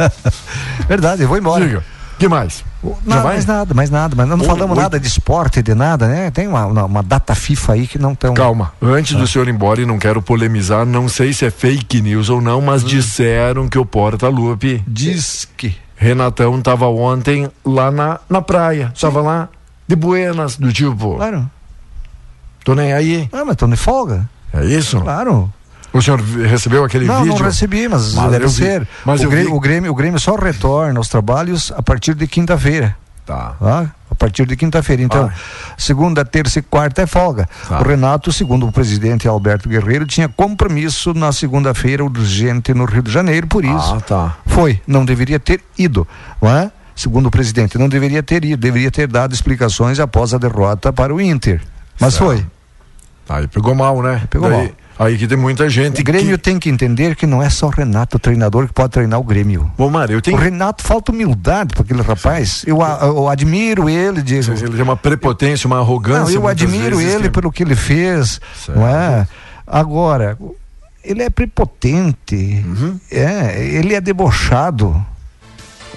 [0.88, 1.66] Verdade, eu vou embora.
[1.66, 1.84] Diga,
[2.20, 2.62] que mais?
[3.04, 4.14] Não, mais nada, mais nada.
[4.14, 4.82] Mas não Oi, falamos oi.
[4.82, 6.30] nada de esporte, de nada, né?
[6.30, 8.34] Tem uma, uma, data FIFA aí que não tão.
[8.34, 12.02] Calma, antes do senhor ir embora, e não quero polemizar, não sei se é fake
[12.02, 14.84] news ou não, mas disseram que o Porta-Lupe.
[14.86, 15.74] Diz que.
[15.96, 19.48] Renatão tava ontem lá na, na praia, tava lá
[19.88, 21.16] de buenas, do tipo.
[21.16, 21.50] Claro.
[22.64, 23.28] Tô nem aí.
[23.32, 24.28] Ah, mas tô de folga.
[24.52, 25.00] É isso?
[25.00, 25.52] Claro.
[25.92, 27.38] O senhor recebeu aquele não, vídeo?
[27.38, 28.86] não recebi, mas, Mas deve ser.
[29.04, 32.96] Mas o, Grêmio, o, Grêmio, o Grêmio só retorna aos trabalhos a partir de quinta-feira.
[33.26, 33.54] Tá.
[34.10, 35.02] A partir de quinta-feira.
[35.02, 35.72] Então, Ah.
[35.78, 37.48] segunda, terça e quarta é folga.
[37.68, 37.80] Tá.
[37.80, 43.10] O Renato, segundo o presidente Alberto Guerreiro, tinha compromisso na segunda-feira urgente no Rio de
[43.12, 43.94] Janeiro, por isso.
[43.94, 44.36] Ah, tá.
[44.46, 46.06] Foi, não deveria ter ido,
[46.42, 46.70] não é?
[46.96, 51.14] Segundo o presidente, não deveria ter ido, deveria ter dado explicações após a derrota para
[51.14, 51.60] o Inter.
[51.98, 52.26] Mas Certo.
[52.26, 52.46] foi.
[53.28, 54.22] Aí pegou mal, né?
[54.28, 54.70] Pegou Daí, mal.
[55.00, 56.02] Aí que tem muita gente.
[56.02, 56.44] O Grêmio que...
[56.44, 59.24] tem que entender que não é só o Renato, o treinador, que pode treinar o
[59.24, 59.72] Grêmio.
[59.78, 60.36] Bom, Mário, eu tenho.
[60.36, 62.62] O Renato falta humildade para aquele rapaz.
[62.66, 64.52] Eu, eu, admiro ele, digo.
[64.52, 66.34] Ele tem uma prepotência, uma arrogância.
[66.34, 67.30] Não, eu admiro ele que...
[67.30, 68.42] pelo que ele fez.
[68.54, 68.78] Certo.
[68.78, 69.26] Não é?
[69.66, 70.36] Agora,
[71.02, 73.00] ele é prepotente, uhum.
[73.10, 75.02] é, ele é debochado.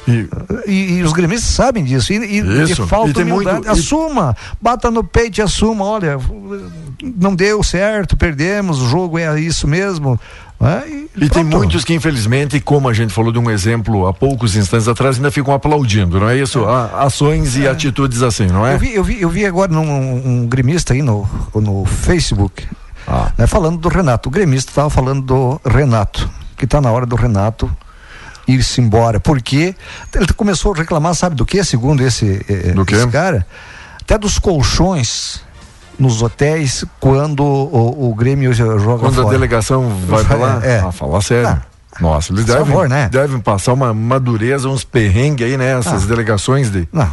[0.07, 0.27] E,
[0.67, 2.11] e, e, os gremistas sabem disso.
[2.11, 3.65] E, e, e falta e humildade.
[3.65, 5.85] Muito, assuma, bata no peito e assuma.
[5.85, 6.17] Olha,
[7.15, 10.19] não deu certo, perdemos, o jogo é isso mesmo.
[10.61, 14.13] É, e, e tem muitos que, infelizmente, como a gente falou de um exemplo há
[14.13, 16.59] poucos instantes atrás, ainda ficam aplaudindo, não é isso?
[16.59, 17.03] É.
[17.03, 17.69] Ações e é.
[17.69, 18.75] atitudes assim, não é?
[18.75, 22.65] Eu vi, eu vi, eu vi agora num, um gremista aí no, no Facebook,
[23.05, 23.31] ah.
[23.37, 24.29] né, falando do Renato.
[24.29, 27.69] O gremista estava falando do Renato, que está na hora do Renato
[28.47, 29.19] ir-se embora.
[29.19, 29.75] Porque
[30.13, 33.45] ele começou a reclamar, sabe do que, segundo esse, eh, do esse cara?
[34.01, 35.41] Até dos colchões
[35.97, 39.27] nos hotéis quando o, o Grêmio joga Quando fora.
[39.27, 40.63] a delegação vai falar?
[40.63, 40.79] É.
[40.79, 41.49] Ah, falar sério.
[41.49, 41.73] Ah.
[41.99, 43.07] Nossa, eles devem, favor, né?
[43.11, 45.77] devem passar uma, uma dureza, uns perrengues aí, né?
[45.77, 46.07] Essas ah.
[46.07, 47.07] delegações de, não,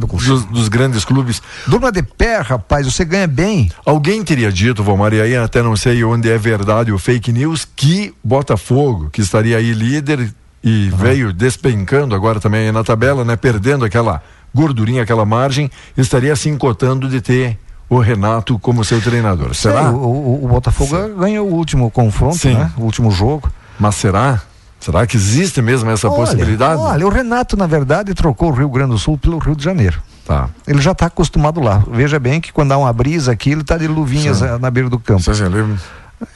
[0.00, 1.40] do, dos, dos, grandes clubes.
[1.66, 3.70] Durma de pé, rapaz, você ganha bem.
[3.86, 7.66] Alguém teria dito, Valmar, e aí até não sei onde é verdade o fake news,
[7.76, 10.34] que Botafogo, que estaria aí líder,
[10.64, 13.36] e veio despencando agora também na tabela, né?
[13.36, 14.22] Perdendo aquela
[14.54, 17.58] gordurinha, aquela margem, estaria se encotando de ter
[17.88, 19.54] o Renato como seu treinador.
[19.54, 19.90] Será?
[19.90, 21.14] o, o, o, Botafogo Sim.
[21.18, 22.54] ganhou o último confronto, Sim.
[22.54, 22.70] né?
[22.78, 23.52] O último jogo.
[23.78, 24.40] Mas será?
[24.80, 26.80] Será que existe mesmo essa olha, possibilidade?
[26.80, 30.02] Olha, o Renato, na verdade, trocou o Rio Grande do Sul pelo Rio de Janeiro.
[30.24, 30.48] Tá.
[30.66, 31.82] Ele já está acostumado lá.
[31.90, 34.58] Veja bem que quando há uma brisa aqui, ele está de luvinhas Sim.
[34.58, 35.34] na beira do campo.
[35.34, 35.76] Sim, ele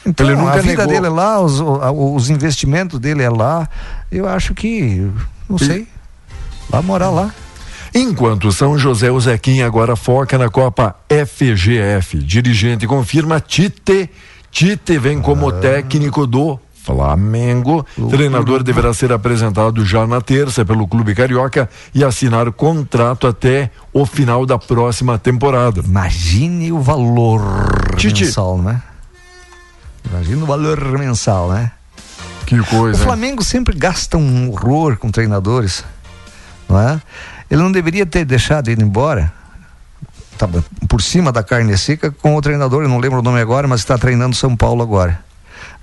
[0.06, 0.86] então, ele nunca a vida negou.
[0.86, 3.68] dele é lá, os, os investimentos dele é lá.
[4.10, 5.10] Eu acho que,
[5.48, 5.64] não e...
[5.64, 5.88] sei,
[6.68, 7.32] vai morar lá.
[7.94, 12.18] Enquanto São José o Zequinha agora foca na Copa FGF.
[12.18, 14.10] Dirigente confirma Tite.
[14.50, 15.52] Tite vem como ah.
[15.52, 16.58] técnico do
[16.88, 17.84] Flamengo.
[17.98, 23.70] O treinador deverá ser apresentado já na terça pelo Clube Carioca e assinar contrato até
[23.92, 25.82] o final da próxima temporada.
[25.84, 27.42] Imagine o valor
[27.96, 28.24] Tite.
[28.24, 28.82] mensal, né?
[30.04, 31.72] Imagina o valor mensal, né?
[32.46, 32.98] Que coisa.
[32.98, 35.84] O Flamengo sempre gasta um horror com treinadores,
[36.68, 37.02] não é?
[37.50, 39.32] Ele não deveria ter deixado ele embora.
[40.38, 43.66] Tava por cima da carne seca com o treinador, eu não lembro o nome agora,
[43.66, 45.20] mas está treinando São Paulo agora.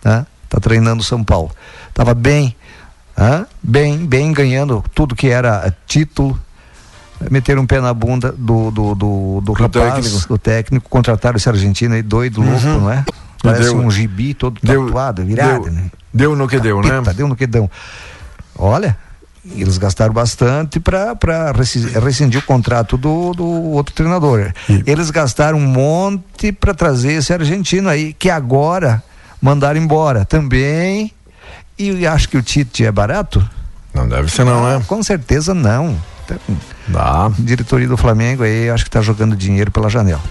[0.04, 0.26] Né?
[0.46, 1.52] Está treinando São Paulo.
[1.94, 2.56] Tava bem,
[3.18, 3.46] né?
[3.62, 6.40] bem, bem ganhando tudo que era título,
[7.30, 10.28] meter um pé na bunda do, do, do, do rapaz, técnico.
[10.28, 12.50] do técnico, contrataram esse argentino aí doido, uhum.
[12.50, 13.04] louco, não é?
[13.46, 15.92] Parece deu, um gibi todo deu, tatuado, virado, deu, né?
[16.14, 17.14] Deu no que Capeta, deu, né?
[17.14, 17.70] Deu no que deu.
[18.58, 18.98] Olha,
[19.54, 21.16] eles gastaram bastante para
[22.04, 24.52] rescindir o contrato do, do outro treinador.
[24.70, 24.84] E...
[24.88, 29.04] Eles gastaram um monte para trazer esse argentino aí, que agora
[29.42, 31.12] mandaram embora também.
[31.78, 33.48] E acho que o Tite é barato?
[33.94, 34.84] Não deve ser não, né?
[34.88, 35.96] Com certeza não.
[36.88, 37.32] Dá.
[37.38, 40.24] Diretoria do Flamengo aí, acho que está jogando dinheiro pela janela.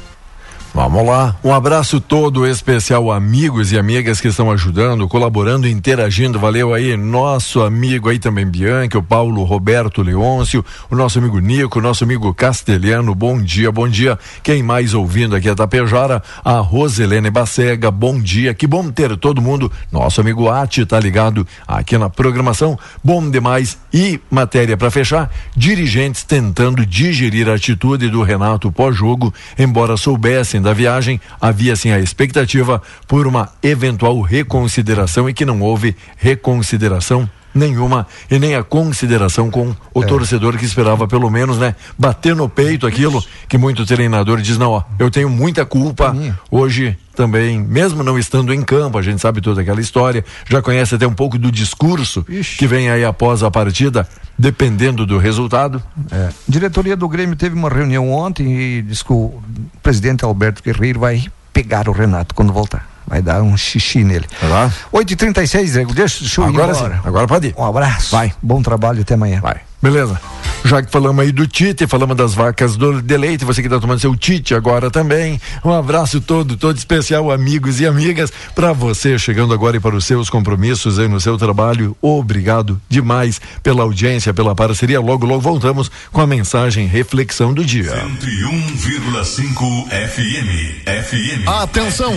[0.74, 1.36] Vamos lá.
[1.44, 6.36] Um abraço todo especial, amigos e amigas que estão ajudando, colaborando, interagindo.
[6.36, 11.78] Valeu aí, nosso amigo aí também, Bianchi, o Paulo Roberto Leôncio, o nosso amigo Nico,
[11.78, 13.14] o nosso amigo Castelhano.
[13.14, 14.18] Bom dia, bom dia.
[14.42, 16.20] Quem mais ouvindo aqui é Tapejara?
[16.44, 17.88] A Roselene Bacega.
[17.88, 18.52] Bom dia.
[18.52, 19.70] Que bom ter todo mundo.
[19.92, 22.76] Nosso amigo Ati tá ligado aqui na programação.
[23.02, 23.78] Bom demais.
[23.92, 30.72] E matéria para fechar: dirigentes tentando digerir a atitude do Renato pós-jogo, embora soubessem da
[30.72, 38.06] viagem, havia sim a expectativa por uma eventual reconsideração e que não houve reconsideração nenhuma
[38.30, 40.06] e nem a consideração com o é.
[40.06, 44.72] torcedor que esperava pelo menos, né, bater no peito aquilo que muito treinador diz, não,
[44.72, 46.14] ó, eu tenho muita culpa
[46.50, 50.96] hoje também, mesmo não estando em campo, a gente sabe toda aquela história, já conhece
[50.96, 52.58] até um pouco do discurso Ixi.
[52.58, 55.82] que vem aí após a partida, dependendo do resultado.
[56.10, 56.30] É.
[56.48, 59.40] Diretoria do Grêmio teve uma reunião ontem e disse que o
[59.82, 62.93] presidente Alberto Guerreiro vai pegar o Renato quando voltar.
[63.06, 64.26] Vai dar um xixi nele.
[64.40, 65.94] Vai 8h36, Diego.
[65.94, 66.84] Deixa, deixa eu Agora sim.
[67.04, 67.54] Agora pode ir.
[67.56, 68.10] Um abraço.
[68.10, 68.32] Vai.
[68.42, 69.40] Bom trabalho até amanhã.
[69.40, 69.60] Vai.
[69.84, 70.18] Beleza.
[70.64, 74.00] Já que falamos aí do Tite, falamos das vacas do deleite, você que está tomando
[74.00, 75.38] seu Tite agora também.
[75.62, 80.06] Um abraço todo, todo especial, amigos e amigas, para você chegando agora e para os
[80.06, 81.94] seus compromissos aí no seu trabalho.
[82.00, 84.98] Obrigado demais pela audiência, pela parceria.
[84.98, 87.92] Logo, logo voltamos com a mensagem reflexão do dia.
[87.92, 90.82] 101,5 FM.
[90.86, 91.46] FM.
[91.46, 92.14] Atenção!